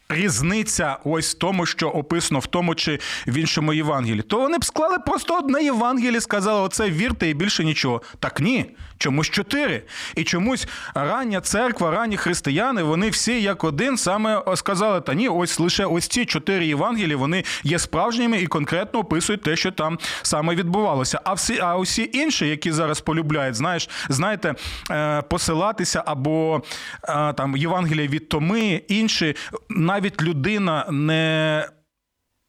різниця 0.09 0.97
ось 1.05 1.35
в 1.35 1.39
тому, 1.39 1.67
що 1.67 1.89
описано 1.89 2.41
в 2.41 2.47
тому 2.47 2.75
чи 2.75 2.99
в 3.27 3.37
іншому 3.37 3.73
Євангелії? 3.73 4.23
То 4.23 4.41
вони 4.41 4.59
б 4.59 4.65
склали 4.65 4.99
просто 4.99 5.39
одне 5.39 5.63
Євангеліє, 5.63 6.21
сказали, 6.21 6.61
оце 6.61 6.91
вірте 6.91 7.29
і 7.29 7.35
більше 7.35 7.65
нічого. 7.65 8.03
Так 8.19 8.41
ні, 8.41 8.77
чомусь 9.01 9.31
чотири. 9.31 9.83
І 10.17 10.25
чомусь 10.25 10.69
рання 10.95 11.41
церква, 11.41 11.91
ранні 11.91 12.17
християни, 12.17 12.83
вони 12.83 13.11
всі 13.11 13.43
як 13.43 13.65
один 13.65 13.97
саме 13.97 14.43
сказали, 14.55 15.01
та 15.01 15.15
ні, 15.15 15.29
ось 15.29 15.61
лише 15.61 15.85
ось 15.85 16.09
ці 16.09 16.25
чотири 16.25 16.67
Євангелії, 16.67 17.15
вони 17.15 17.45
є 17.63 17.79
справжніми 17.79 18.39
і 18.39 18.47
конкретно 18.47 19.01
описують 19.01 19.43
те, 19.43 19.57
що 19.57 19.71
там 19.71 19.99
саме 20.23 20.55
відбувалося. 20.55 21.21
А 21.25 21.33
всі, 21.33 21.59
а 21.59 21.77
усі 21.77 22.11
інші, 22.13 22.49
які 22.49 22.73
зараз 22.73 23.01
полюбляють, 23.01 23.55
знаєш, 23.55 23.89
знаєте, 24.09 24.55
е, 24.91 25.23
посилатися 25.23 26.03
або 26.07 26.63
е, 27.09 27.33
там 27.33 27.57
Євангелія 27.57 28.09
від 28.09 28.29
Томи, 28.29 28.83
інші, 28.89 29.37
навіть 29.69 30.23
людина 30.23 30.87
не. 30.91 31.65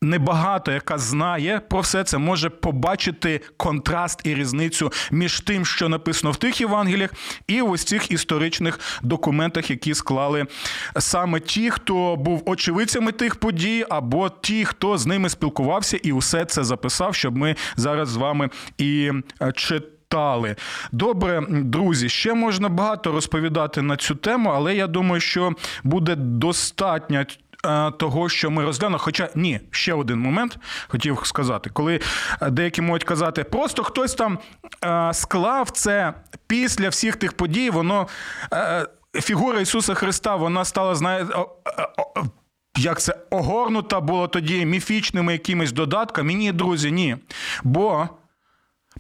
Небагато, 0.04 0.72
яка 0.72 0.98
знає 0.98 1.62
про 1.70 1.80
все 1.80 2.04
це, 2.04 2.18
може 2.18 2.50
побачити 2.50 3.42
контраст 3.58 4.22
і 4.24 4.36
різницю 4.36 4.92
між 5.12 5.40
тим, 5.40 5.66
що 5.66 5.90
написано 5.90 6.32
в 6.32 6.38
тих 6.38 6.62
Євангеліях, 6.62 7.14
і 7.48 7.62
ось 7.62 7.84
цих 7.84 8.12
історичних 8.12 8.80
документах, 9.04 9.70
які 9.70 9.94
склали 9.94 10.46
саме 11.00 11.40
ті, 11.40 11.70
хто 11.70 12.16
був 12.16 12.44
очевидцями 12.46 13.12
тих 13.12 13.36
подій, 13.36 13.86
або 13.90 14.30
ті, 14.30 14.66
хто 14.66 14.98
з 14.98 15.06
ними 15.06 15.30
спілкувався, 15.30 15.98
і 16.04 16.12
усе 16.12 16.46
це 16.46 16.64
записав, 16.64 17.16
щоб 17.16 17.38
ми 17.38 17.56
зараз 17.76 18.10
з 18.10 18.16
вами 18.16 18.50
і 18.78 19.12
е, 19.42 19.52
читали. 19.52 20.56
Добре, 20.92 21.44
друзі, 21.50 22.10
ще 22.10 22.34
можна 22.34 22.70
багато 22.70 23.12
розповідати 23.12 23.82
на 23.82 23.98
цю 23.98 24.16
тему, 24.16 24.52
але 24.56 24.76
я 24.76 24.88
думаю, 24.88 25.22
що 25.22 25.54
буде 25.84 26.16
достатньо 26.16 27.26
того, 27.98 28.30
що 28.30 28.52
ми 28.52 28.64
розглянули. 28.64 29.00
Хоча 29.00 29.30
ні, 29.36 29.60
ще 29.72 29.94
один 29.94 30.20
момент 30.20 30.58
хотів 30.88 31.20
сказати, 31.24 31.70
коли 31.74 32.00
е, 32.42 32.50
деякі 32.50 32.82
можуть 32.82 33.04
казати, 33.04 33.44
просто 33.44 33.84
хтось 33.84 34.14
там 34.14 34.40
е, 34.84 35.14
склав 35.14 35.70
це 35.70 36.14
після 36.48 36.90
всіх 36.90 37.16
тих 37.16 37.34
подій, 37.34 37.70
воно 37.70 38.08
е, 38.54 38.88
фігура 39.14 39.60
Ісуса 39.60 39.94
Христа, 39.94 40.36
вона 40.36 40.66
стала, 40.66 40.96
знаєте, 40.96 41.34
як 42.78 43.02
це 43.02 43.16
огорнута 43.30 44.00
було 44.00 44.28
тоді 44.28 44.66
міфічними 44.66 45.34
якимись 45.34 45.72
додатками. 45.72 46.34
Ні, 46.34 46.52
друзі, 46.52 46.92
ні. 46.92 47.18
Бо 47.64 48.10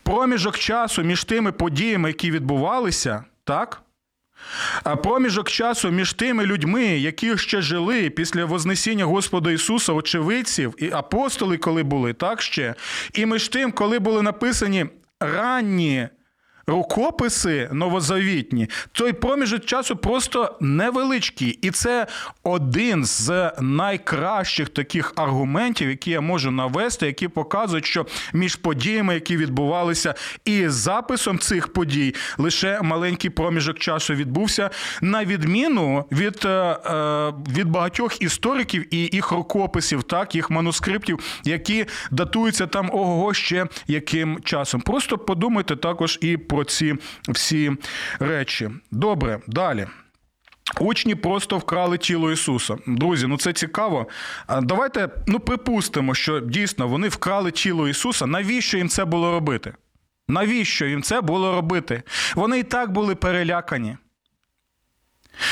проміжок 0.04 0.58
часу 0.58 1.04
між 1.04 1.24
тими 1.24 1.52
подіями, 1.52 2.10
які 2.10 2.32
відбувалися, 2.32 3.24
так? 3.44 3.82
А 4.84 4.96
проміжок 4.96 5.50
часу 5.50 5.92
між 5.92 6.14
тими 6.14 6.46
людьми, 6.46 6.84
які 6.84 7.38
ще 7.38 7.62
жили 7.62 8.10
після 8.10 8.46
Вознесіння 8.46 9.06
Господа 9.06 9.52
Ісуса, 9.52 9.94
очевидців 9.94 10.76
і 10.78 10.92
апостоли, 10.92 11.58
коли 11.58 11.84
були, 11.84 12.14
так 12.14 12.42
ще, 12.42 12.76
і 13.14 13.26
між 13.26 13.48
тим, 13.48 13.72
коли 13.72 14.00
були 14.00 14.22
написані 14.22 14.86
ранні 15.20 16.08
рукописи 16.68 17.70
новозавітні, 17.72 18.70
той 18.92 19.14
проміжок 19.14 19.66
часу 19.66 19.96
просто 19.96 20.58
невеличкий. 20.60 21.60
І 21.62 21.72
це 21.72 22.08
один 22.44 23.06
з 23.06 23.52
найкращих 23.62 24.70
таких 24.70 25.14
аргументів, 25.16 25.90
які 25.90 26.12
я 26.12 26.22
можу 26.22 26.52
навести, 26.52 27.06
які 27.06 27.28
показують, 27.28 27.86
що 27.86 28.06
між 28.34 28.56
подіями, 28.56 29.14
які 29.14 29.38
відбувалися, 29.38 30.16
і 30.46 30.68
записом 30.68 31.40
цих 31.40 31.74
подій 31.74 32.16
лише 32.38 32.82
маленький 32.82 33.30
проміжок 33.30 33.80
часу 33.80 34.14
відбувся, 34.14 34.70
на 35.02 35.26
відміну 35.26 36.06
від, 36.12 36.46
е, 36.46 36.50
е, 36.50 37.34
від 37.58 37.68
багатьох 37.68 38.22
істориків 38.22 38.94
і 38.94 39.10
їх 39.14 39.32
рукописів, 39.32 40.04
так, 40.04 40.36
їх 40.36 40.50
манускриптів, 40.50 41.20
які 41.44 41.86
датуються 42.12 42.68
там 42.68 42.90
ого 42.94 43.34
ще 43.34 43.68
яким 43.88 44.40
часом. 44.44 44.82
Просто 44.82 45.18
подумайте 45.18 45.76
також 45.76 46.18
і 46.22 46.38
про 46.38 46.61
ці 46.64 46.96
всі 47.30 47.72
речі. 48.20 48.70
Добре, 48.92 49.40
далі. 49.48 49.88
Учні 50.80 51.16
просто 51.16 51.58
вкрали 51.58 51.98
тіло 51.98 52.32
Ісуса. 52.32 52.78
Друзі, 52.88 53.28
ну 53.28 53.38
це 53.38 53.54
цікаво. 53.54 54.08
Давайте 54.62 55.10
ну, 55.28 55.40
припустимо, 55.40 56.16
що 56.16 56.40
дійсно 56.40 56.88
вони 56.88 57.08
вкрали 57.08 57.52
тіло 57.52 57.88
Ісуса. 57.88 58.26
Навіщо 58.26 58.78
їм 58.78 58.90
це 58.90 59.06
було 59.06 59.32
робити? 59.32 59.74
Навіщо 60.28 60.86
їм 60.86 61.02
це 61.02 61.22
було 61.22 61.56
робити? 61.56 62.04
Вони 62.36 62.60
і 62.60 62.64
так 62.64 62.92
були 62.92 63.16
перелякані. 63.16 63.98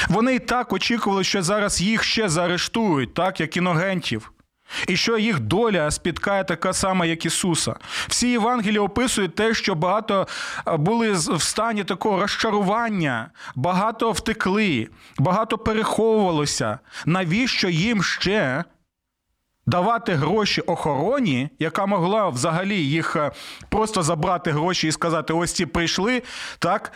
Вони 0.10 0.36
і 0.36 0.40
так 0.40 0.74
очікували, 0.74 1.24
що 1.24 1.42
зараз 1.42 1.82
їх 1.82 2.04
ще 2.04 2.30
заарештують, 2.30 3.14
так, 3.14 3.40
як 3.40 3.58
іногентів. 3.58 4.32
І 4.88 4.96
що 4.96 5.18
їх 5.18 5.40
доля 5.40 5.92
спіткає 5.92 6.44
така 6.44 6.74
сама, 6.74 7.06
як 7.06 7.26
Ісуса. 7.26 7.76
Всі 8.08 8.30
Євангелії 8.30 8.80
описують 8.80 9.36
те, 9.36 9.54
що 9.54 9.76
багато 9.76 10.28
були 10.68 11.12
в 11.12 11.42
стані 11.42 11.84
такого 11.84 12.22
розчарування, 12.22 13.30
багато 13.56 14.12
втекли, 14.12 14.88
багато 15.18 15.58
переховувалося. 15.58 16.80
Навіщо 17.06 17.70
їм 17.70 18.04
ще 18.04 18.64
давати 19.70 20.14
гроші 20.14 20.62
охороні, 20.62 21.50
яка 21.60 21.86
могла 21.86 22.30
взагалі 22.30 22.78
їх 22.78 23.16
е, 23.16 23.32
просто 23.70 24.04
забрати 24.04 24.52
гроші 24.52 24.88
і 24.88 24.92
сказати: 24.92 25.34
ось 25.34 25.54
ці 25.54 25.66
прийшли, 25.66 26.24
так? 26.60 26.92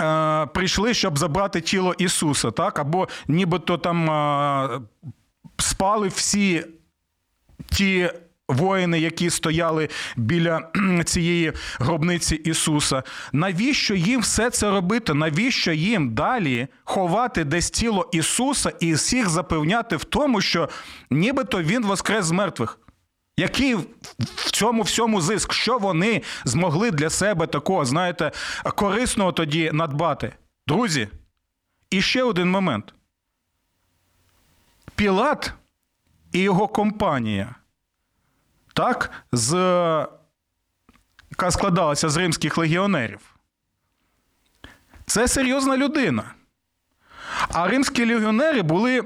Е, 0.00 0.46
прийшли, 0.46 0.94
щоб 0.94 1.18
забрати 1.18 1.60
тіло 1.60 1.94
Ісуса, 1.98 2.50
так? 2.50 2.78
Або 2.78 3.08
нібито 3.28 3.78
там 3.78 4.10
е, 4.10 4.80
спали 5.58 6.08
всі 6.08 6.64
ті 7.70 8.10
воїни, 8.48 9.00
які 9.00 9.30
стояли 9.30 9.88
біля 10.16 10.68
цієї 11.04 11.52
гробниці 11.78 12.34
Ісуса. 12.34 13.02
Навіщо 13.32 13.94
їм 13.94 14.20
все 14.20 14.50
це 14.50 14.70
робити? 14.70 15.14
Навіщо 15.14 15.72
їм 15.72 16.14
далі 16.14 16.68
ховати 16.84 17.44
десь 17.44 17.70
тіло 17.70 18.08
Ісуса 18.12 18.72
і 18.80 18.94
всіх 18.94 19.28
запевняти 19.28 19.96
в 19.96 20.04
тому, 20.04 20.40
що 20.40 20.68
нібито 21.10 21.62
Він 21.62 21.86
воскрес 21.86 22.24
з 22.24 22.30
мертвих? 22.30 22.78
Який 23.36 23.74
в 23.74 24.50
цьому 24.50 24.82
всьому 24.82 25.20
зиск? 25.20 25.52
Що 25.52 25.78
вони 25.78 26.22
змогли 26.44 26.90
для 26.90 27.10
себе 27.10 27.46
такого, 27.46 27.84
знаєте, 27.84 28.32
корисного 28.74 29.32
тоді 29.32 29.70
надбати? 29.72 30.32
Друзі, 30.66 31.08
і 31.90 32.02
ще 32.02 32.22
один 32.22 32.50
момент. 32.50 32.94
Пілат 34.94 35.52
і 36.36 36.40
його 36.40 36.68
компанія, 36.68 37.54
так, 38.74 39.10
з, 39.32 39.52
яка 41.30 41.50
складалася 41.50 42.08
з 42.08 42.16
римських 42.16 42.58
легіонерів. 42.58 43.20
Це 45.06 45.28
серйозна 45.28 45.76
людина. 45.76 46.24
А 47.48 47.68
римські 47.68 48.14
легіонери 48.14 48.62
були, 48.62 49.04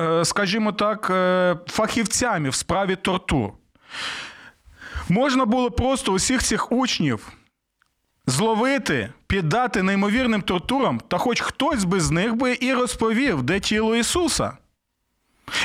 е, 0.00 0.24
скажімо 0.24 0.72
так, 0.72 1.10
е, 1.10 1.56
фахівцями 1.66 2.48
в 2.48 2.54
справі 2.54 2.96
тортур. 2.96 3.52
Можна 5.08 5.44
було 5.44 5.70
просто 5.70 6.12
усіх 6.12 6.42
цих 6.42 6.72
учнів 6.72 7.32
зловити, 8.26 9.12
піддати 9.26 9.82
неймовірним 9.82 10.42
тортурам, 10.42 11.00
та 11.08 11.18
хоч 11.18 11.40
хтось 11.40 11.84
би 11.84 12.00
з 12.00 12.10
них 12.10 12.34
би 12.34 12.58
і 12.60 12.74
розповів, 12.74 13.42
де 13.42 13.60
тіло 13.60 13.96
Ісуса. 13.96 14.56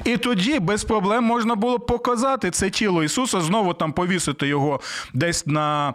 І 0.05 0.17
тоді 0.17 0.59
без 0.59 0.83
проблем 0.83 1.23
можна 1.23 1.55
було 1.55 1.79
показати 1.79 2.51
це 2.51 2.69
тіло 2.69 3.03
Ісуса, 3.03 3.41
знову 3.41 3.73
там 3.73 3.93
повісити 3.93 4.47
його 4.47 4.79
десь 5.13 5.47
на 5.47 5.93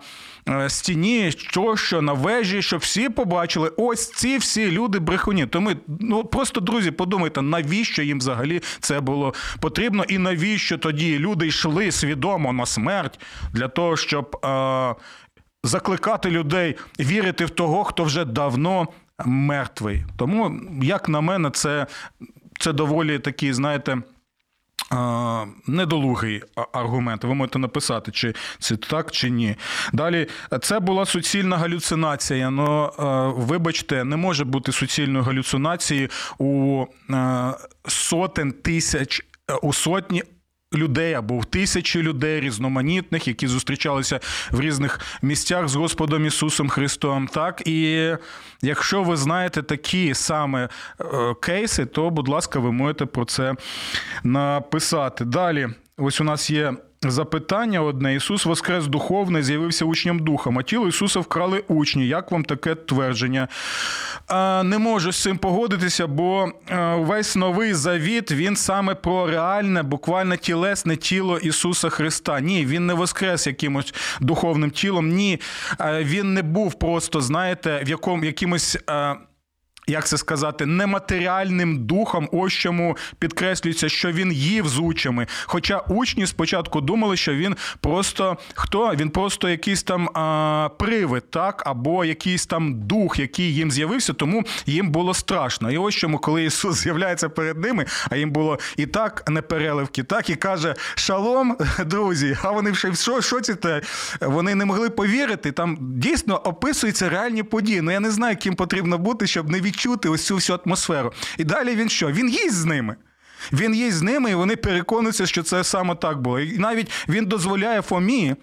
е, 0.49 0.69
стіні, 0.69 1.33
що, 1.33 1.77
що 1.77 2.03
на 2.03 2.13
вежі, 2.13 2.63
щоб 2.63 2.81
всі 2.81 3.09
побачили, 3.09 3.73
ось 3.77 4.13
ці 4.13 4.39
всі 4.39 4.71
люди 4.71 4.99
брехуні. 4.99 5.47
Тому 5.47 5.71
ну 6.01 6.25
просто 6.25 6.61
друзі, 6.61 6.91
подумайте, 6.91 7.43
навіщо 7.43 8.03
їм 8.03 8.19
взагалі 8.19 8.63
це 8.81 9.01
було 9.01 9.35
потрібно, 9.61 10.05
і 10.05 10.19
навіщо 10.19 10.79
тоді 10.79 11.19
люди 11.19 11.47
йшли 11.47 11.93
свідомо 11.93 12.53
на 12.53 12.67
смерть 12.67 13.21
для 13.53 13.69
того, 13.69 13.97
щоб 13.97 14.37
е, 14.45 14.95
закликати 15.65 16.31
людей 16.31 16.77
вірити 17.01 17.45
в 17.45 17.51
того, 17.51 17.85
хто 17.85 18.05
вже 18.05 18.25
давно 18.25 18.89
мертвий. 19.27 20.05
Тому, 20.17 20.61
як 20.83 21.09
на 21.09 21.21
мене, 21.21 21.51
це 21.51 21.87
це 22.59 22.73
доволі 22.73 23.19
такий, 23.19 23.53
знаєте. 23.53 24.03
Недолугий 25.67 26.43
аргумент. 26.73 27.25
Ви 27.25 27.35
можете 27.35 27.59
написати, 27.59 28.13
чи 28.13 28.35
це 28.59 28.77
так, 28.77 29.11
чи 29.11 29.31
ні. 29.31 29.57
Далі, 29.93 30.27
це 30.63 30.81
була 30.81 31.07
суцільна 31.07 31.59
галюцинація. 31.59 32.51
Ну, 32.51 32.91
вибачте, 33.37 34.05
не 34.05 34.17
може 34.17 34.45
бути 34.45 34.73
суцільної 34.73 35.25
галюцинації 35.25 36.11
у 36.39 36.85
сотень 37.89 38.53
тисяч, 38.53 39.27
у 39.63 39.73
сотні 39.73 40.23
людей 40.75 41.15
або 41.15 41.39
в 41.39 41.45
тисячі 41.45 42.03
людей 42.03 42.41
різноманітних, 42.41 43.29
які 43.29 43.47
зустрічалися 43.47 44.21
в 44.51 44.61
різних 44.61 45.01
місцях 45.23 45.69
з 45.69 45.75
Господом 45.75 46.27
Ісусом 46.27 46.69
Христом. 46.69 47.29
Так, 47.29 47.63
і 47.67 48.11
якщо 48.63 49.03
ви 49.03 49.17
знаєте 49.17 49.63
такі 49.63 50.15
саме 50.15 50.69
е, 51.01 51.35
кейси, 51.41 51.87
то, 51.87 52.11
будь 52.11 52.29
ласка, 52.29 52.59
ви 52.59 52.73
можете 52.73 53.07
про 53.07 53.25
це 53.25 53.55
написати. 54.25 55.25
Далі, 55.25 55.69
ось 55.99 56.21
у 56.21 56.25
нас 56.25 56.51
є. 56.51 56.75
Запитання 57.03 57.83
одне: 57.83 58.15
Ісус 58.15 58.47
Воскрес 58.47 58.87
духовний, 58.87 59.43
з'явився 59.43 59.85
учням 59.85 60.19
духом, 60.19 60.59
а 60.59 60.63
тіло 60.63 60.89
Ісуса 60.89 61.21
вкрали 61.21 61.65
учні. 61.69 62.07
Як 62.07 62.33
вам 62.33 62.45
таке 62.45 62.75
твердження? 62.75 63.49
Не 64.65 64.79
можу 64.79 65.13
з 65.13 65.23
цим 65.23 65.39
погодитися, 65.39 66.07
бо 66.07 66.53
весь 66.97 67.37
новий 67.37 67.75
завіт 67.75 68.33
він 68.33 68.57
саме 68.57 68.95
про 68.95 69.27
реальне, 69.27 69.83
буквально 69.83 70.37
тілесне 70.37 70.97
тіло 70.97 71.39
Ісуса 71.39 71.89
Христа. 71.89 72.41
Ні, 72.41 72.67
він 72.67 72.87
не 72.87 72.95
воскрес 72.95 73.47
якимось 73.47 73.95
духовним 74.21 74.71
тілом. 74.71 75.09
Ні, 75.09 75.41
він 76.01 76.35
не 76.35 76.43
був 76.43 76.75
просто, 76.79 77.21
знаєте, 77.21 77.83
в 77.85 77.89
якому 77.89 78.25
якимось. 78.25 78.79
Як 79.89 80.07
це 80.07 80.19
сказати, 80.19 80.67
нематеріальним 80.67 81.87
духом, 81.87 82.29
ось 82.33 82.53
чому 82.53 82.97
підкреслюється, 83.19 83.89
що 83.89 84.13
він 84.13 84.33
їв 84.33 84.69
з 84.69 84.79
учнями. 84.79 85.27
Хоча 85.47 85.79
учні 85.79 86.27
спочатку 86.27 86.81
думали, 86.81 87.17
що 87.17 87.35
він 87.35 87.57
просто 87.81 88.37
хто? 88.55 88.95
Він 88.95 89.11
просто 89.11 89.49
якийсь 89.49 89.83
там 89.83 90.09
а, 90.15 90.69
привид, 90.79 91.31
так, 91.31 91.63
або 91.67 92.05
якийсь 92.05 92.47
там 92.47 92.75
дух, 92.87 93.19
який 93.19 93.55
їм 93.55 93.71
з'явився, 93.71 94.13
тому 94.13 94.45
їм 94.67 94.91
було 94.91 95.15
страшно. 95.15 95.71
І 95.71 95.79
ось 95.79 95.95
чому, 95.95 96.19
коли 96.19 96.45
Ісус 96.45 96.77
з'являється 96.83 97.29
перед 97.29 97.59
ними, 97.59 97.87
а 98.11 98.17
їм 98.17 98.31
було 98.31 98.59
і 98.77 98.87
так 98.87 99.31
непереливки, 99.31 100.03
так 100.03 100.31
і 100.31 100.37
каже: 100.37 100.75
Шалом, 100.95 101.57
друзі. 101.87 102.37
А 102.43 102.51
вони 102.51 102.75
ще 102.75 102.95
що, 102.95 103.21
що 103.21 103.41
це 103.41 103.55
те? 103.55 103.81
Вони 104.21 104.55
не 104.55 104.65
могли 104.65 104.91
повірити. 104.91 105.53
Там 105.53 105.79
дійсно 105.81 106.37
описуються 106.37 107.09
реальні 107.09 107.43
події. 107.43 107.81
Ну 107.81 107.91
я 107.91 108.01
не 108.01 108.11
знаю, 108.11 108.37
ким 108.37 108.55
потрібно 108.55 108.99
бути, 108.99 109.27
щоб 109.27 109.51
не 109.51 109.61
відчути 109.79 110.09
ось 110.09 110.27
цю 110.27 110.35
всю 110.35 110.59
атмосферу. 110.67 111.13
І 111.39 111.45
далі 111.45 111.77
він 111.77 111.89
що? 111.89 112.11
Він 112.11 112.29
їсть 112.29 112.55
з 112.55 112.65
ними. 112.65 112.97
Він 113.53 113.75
є 113.75 113.91
з 113.91 114.03
ними, 114.03 114.31
і 114.31 114.35
вони 114.35 114.57
переконуються, 114.57 115.27
що 115.27 115.43
це 115.43 115.65
саме 115.65 115.95
так 115.95 116.21
було. 116.21 116.41
І 116.41 116.59
навіть 116.59 116.91
він 117.09 117.27
дозволяє 117.27 117.83
Фомі, 117.83 118.35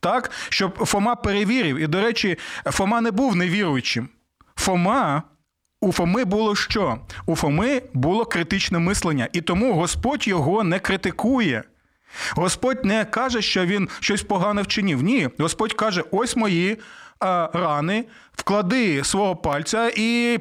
так, 0.00 0.30
щоб 0.48 0.86
Фома 0.86 1.16
перевірив. 1.16 1.76
І, 1.76 1.86
до 1.86 2.00
речі, 2.00 2.38
Фома 2.64 3.00
не 3.00 3.10
був 3.10 3.36
невіруючим. 3.36 4.08
Фома. 4.56 5.22
У 5.80 5.92
Фоми 5.92 6.24
було 6.24 6.56
що? 6.56 6.98
У 7.26 7.36
Фоми 7.36 7.82
було 7.94 8.24
критичне 8.24 8.78
мислення, 8.78 9.28
і 9.32 9.40
тому 9.40 9.74
Господь 9.74 10.28
його 10.28 10.64
не 10.64 10.78
критикує. 10.78 11.62
Господь 12.30 12.84
не 12.84 13.04
каже, 13.04 13.42
що 13.42 13.66
він 13.66 13.88
щось 14.00 14.22
погане 14.22 14.62
вчинив. 14.62 15.02
Ні, 15.02 15.28
Господь 15.38 15.72
каже: 15.72 16.02
ось 16.10 16.36
мої 16.36 16.78
а, 17.20 17.48
рани, 17.52 18.04
вклади 18.36 19.04
свого 19.04 19.36
пальця 19.36 19.90
і 19.96 20.38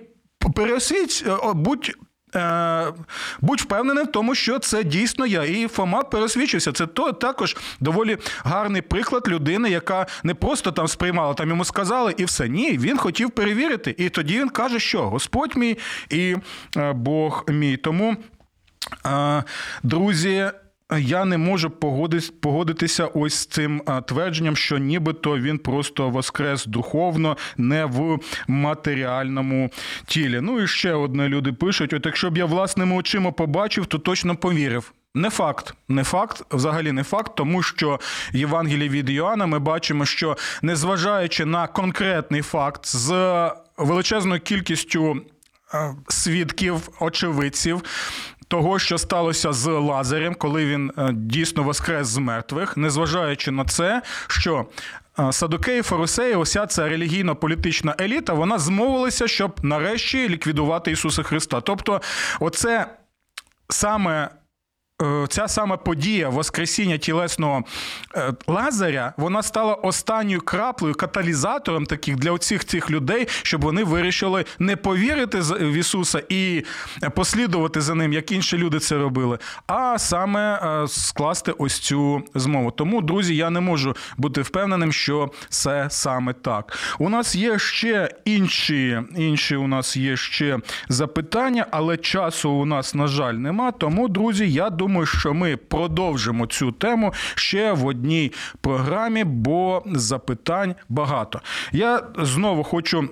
пересвіть, 0.56 1.24
е, 1.28 1.38
будь. 1.54 1.92
е, 2.36 2.94
Будь 3.42 3.62
впевнений 3.62 4.04
в 4.04 4.12
тому, 4.12 4.36
що 4.36 4.60
це 4.60 4.84
дійсно 4.84 5.26
я. 5.26 5.44
І 5.44 5.68
Фома 5.68 6.04
пересвідчився. 6.04 6.72
Це 6.72 6.88
то 6.88 7.12
також 7.14 7.58
доволі 7.80 8.18
гарний 8.44 8.82
приклад 8.82 9.28
людини, 9.28 9.70
яка 9.70 10.06
не 10.24 10.34
просто 10.34 10.72
там 10.72 10.88
сприймала, 10.88 11.34
там 11.34 11.50
йому 11.50 11.66
сказали, 11.66 12.14
і 12.18 12.26
все. 12.26 12.50
Ні, 12.50 12.78
він 12.78 12.98
хотів 12.98 13.32
перевірити. 13.32 13.96
І 13.98 14.10
тоді 14.10 14.40
він 14.40 14.50
каже, 14.50 14.80
що 14.80 15.10
Господь 15.10 15.58
мій 15.58 15.78
і 16.10 16.36
е, 16.78 16.94
Бог 16.94 17.44
мій. 17.48 17.78
Тому, 17.78 18.16
друзі. 19.84 20.52
Я 20.92 21.26
не 21.26 21.38
можу 21.38 21.70
погодитися 22.42 23.06
ось 23.06 23.34
з 23.34 23.46
цим 23.46 23.82
твердженням, 24.08 24.56
що 24.56 24.78
нібито 24.78 25.38
він 25.38 25.58
просто 25.58 26.10
воскрес 26.10 26.66
духовно, 26.66 27.38
не 27.58 27.86
в 27.86 28.20
матеріальному 28.48 29.70
тілі. 30.06 30.42
Ну 30.42 30.62
і 30.62 30.68
ще 30.68 30.94
одне 30.94 31.30
люди 31.30 31.54
пишуть: 31.54 31.94
от 31.94 32.06
якщо 32.06 32.32
б 32.32 32.38
я 32.38 32.46
власними 32.46 32.96
очима 32.96 33.32
побачив, 33.32 33.86
то 33.86 34.00
точно 34.00 34.36
повірив. 34.36 34.92
Не 35.16 35.30
факт, 35.30 35.74
не 35.88 36.04
факт, 36.04 36.44
взагалі 36.52 36.92
не 36.92 37.04
факт, 37.04 37.32
тому 37.36 37.64
що 37.64 38.00
Євангелії 38.34 38.90
від 38.90 39.10
Йоанна 39.10 39.46
ми 39.46 39.60
бачимо, 39.60 40.06
що 40.06 40.38
незважаючи 40.62 41.46
на 41.46 41.68
конкретний 41.68 42.42
факт 42.42 42.86
з 42.86 43.12
величезною 43.78 44.42
кількістю 44.42 45.22
е, 45.74 45.96
свідків, 46.08 46.90
очевидців. 47.00 47.84
Того, 48.48 48.80
що 48.80 48.98
сталося 48.98 49.54
з 49.54 49.68
Лазарем, 49.68 50.36
коли 50.36 50.66
він 50.66 50.92
е, 50.98 51.14
дійсно 51.14 51.64
воскрес 51.64 52.08
з 52.08 52.18
мертвих, 52.18 52.78
незважаючи 52.78 53.52
на 53.52 53.66
це, 53.66 54.02
що 54.28 54.66
садокеї, 55.18 55.34
Садукеї, 55.34 55.82
Фарисеї, 55.82 56.36
ося 56.36 56.68
ця 56.68 56.90
релігійно-політична 56.90 57.96
еліта, 58.02 58.34
вона 58.34 58.60
змовилася, 58.60 59.28
щоб 59.28 59.60
нарешті 59.64 60.30
ліквідувати 60.30 60.92
Ісуса 60.92 61.24
Христа. 61.24 61.62
Тобто, 61.62 62.02
оце 62.40 62.86
саме. 63.70 64.30
Е, 65.02 65.26
Ця 65.30 65.48
саме 65.48 65.78
подія 65.78 66.30
Воскресіння 66.30 66.98
тілесного 66.98 67.64
е, 68.16 68.34
Лазаря, 68.48 69.14
вона 69.18 69.44
стала 69.44 69.74
останньою 69.74 70.42
краплею, 70.42 70.96
каталізатором 70.96 71.86
таких 71.86 72.16
для 72.16 72.32
оцих 72.32 72.66
цих 72.66 72.92
людей, 72.92 73.28
щоб 73.44 73.62
вони 73.62 73.84
вирішили 73.84 74.46
не 74.60 74.76
повірити 74.76 75.40
в 75.40 75.74
Ісуса 75.74 76.24
і 76.30 76.64
послідувати 77.16 77.82
за 77.82 77.96
ним, 77.96 78.14
як 78.14 78.32
інші 78.32 78.58
люди 78.58 78.80
це 78.80 78.98
робили, 78.98 79.38
а 79.68 80.00
саме 80.00 80.60
е, 80.84 80.88
скласти 80.88 81.52
ось 81.52 81.80
цю 81.80 82.24
змову. 82.36 82.72
Тому, 82.72 83.02
друзі, 83.02 83.36
я 83.36 83.50
не 83.50 83.60
можу 83.60 83.96
бути 84.18 84.42
впевненим, 84.42 84.92
що 84.92 85.32
це 85.50 85.88
саме 85.90 86.34
так. 86.34 86.78
У 87.00 87.10
нас 87.10 87.36
є 87.36 87.60
ще 87.60 88.10
інші, 88.26 89.02
інші 89.16 89.56
у 89.56 89.68
нас 89.68 89.98
є 89.98 90.18
ще 90.18 90.60
запитання, 90.90 91.68
але 91.72 91.98
часу 91.98 92.50
у 92.50 92.66
нас, 92.66 92.96
на 92.96 93.08
жаль, 93.08 93.34
нема. 93.34 93.72
Тому, 93.72 94.08
друзі, 94.08 94.52
я 94.52 94.70
думаю, 94.70 94.85
що 95.06 95.34
ми 95.34 95.58
продовжимо 95.58 96.48
цю 96.48 96.72
тему 96.72 97.14
ще 97.36 97.72
в 97.72 97.86
одній 97.86 98.32
програмі, 98.62 99.24
бо 99.24 99.84
запитань 99.86 100.76
багато. 100.90 101.42
Я 101.72 102.04
знову 102.18 102.64
хочу. 102.64 103.10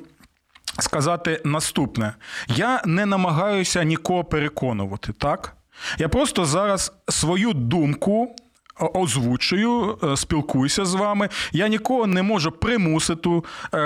Сказати 0.80 1.42
наступне: 1.44 2.14
я 2.48 2.82
не 2.86 3.06
намагаюся 3.06 3.84
нікого 3.84 4.24
переконувати, 4.24 5.14
так? 5.14 5.56
Я 5.98 6.10
просто 6.10 6.46
зараз 6.46 6.94
свою 7.10 7.54
думку 7.54 8.36
озвучую, 8.80 9.98
е, 10.04 10.18
спілкуюся 10.18 10.86
з 10.86 10.94
вами. 10.94 11.30
Я 11.52 11.68
нікого 11.68 12.08
не 12.08 12.24
можу 12.24 12.52
примусити 12.52 13.30
е, 13.30 13.42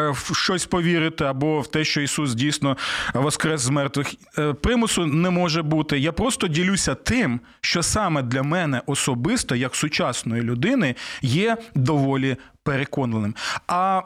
в 0.09 0.31
щось 0.35 0.65
повірити 0.65 1.23
або 1.23 1.61
в 1.61 1.67
те, 1.67 1.83
що 1.83 2.01
Ісус 2.01 2.33
дійсно 2.33 2.77
воскрес 3.13 3.61
з 3.61 3.69
мертвих. 3.69 4.13
Е, 4.37 4.53
Примусу 4.53 5.05
не 5.05 5.29
може 5.29 5.61
бути. 5.61 5.99
Я 5.99 6.11
просто 6.11 6.47
ділюся 6.47 6.95
тим, 6.95 7.39
що 7.61 7.83
саме 7.83 8.21
для 8.21 8.43
мене 8.43 8.81
особисто, 8.85 9.55
як 9.55 9.75
сучасної 9.75 10.41
людини, 10.41 10.95
є 11.21 11.57
доволі 11.75 12.37
переконаним. 12.63 13.35
А 13.67 14.01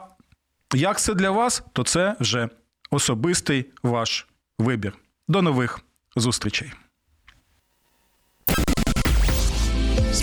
як 0.74 1.00
це 1.00 1.14
для 1.14 1.30
вас, 1.30 1.62
то 1.72 1.84
це 1.84 2.16
вже 2.20 2.48
особистий 2.90 3.64
ваш 3.82 4.26
вибір. 4.58 4.92
До 5.28 5.42
нових 5.42 5.80
зустрічей. 6.16 6.72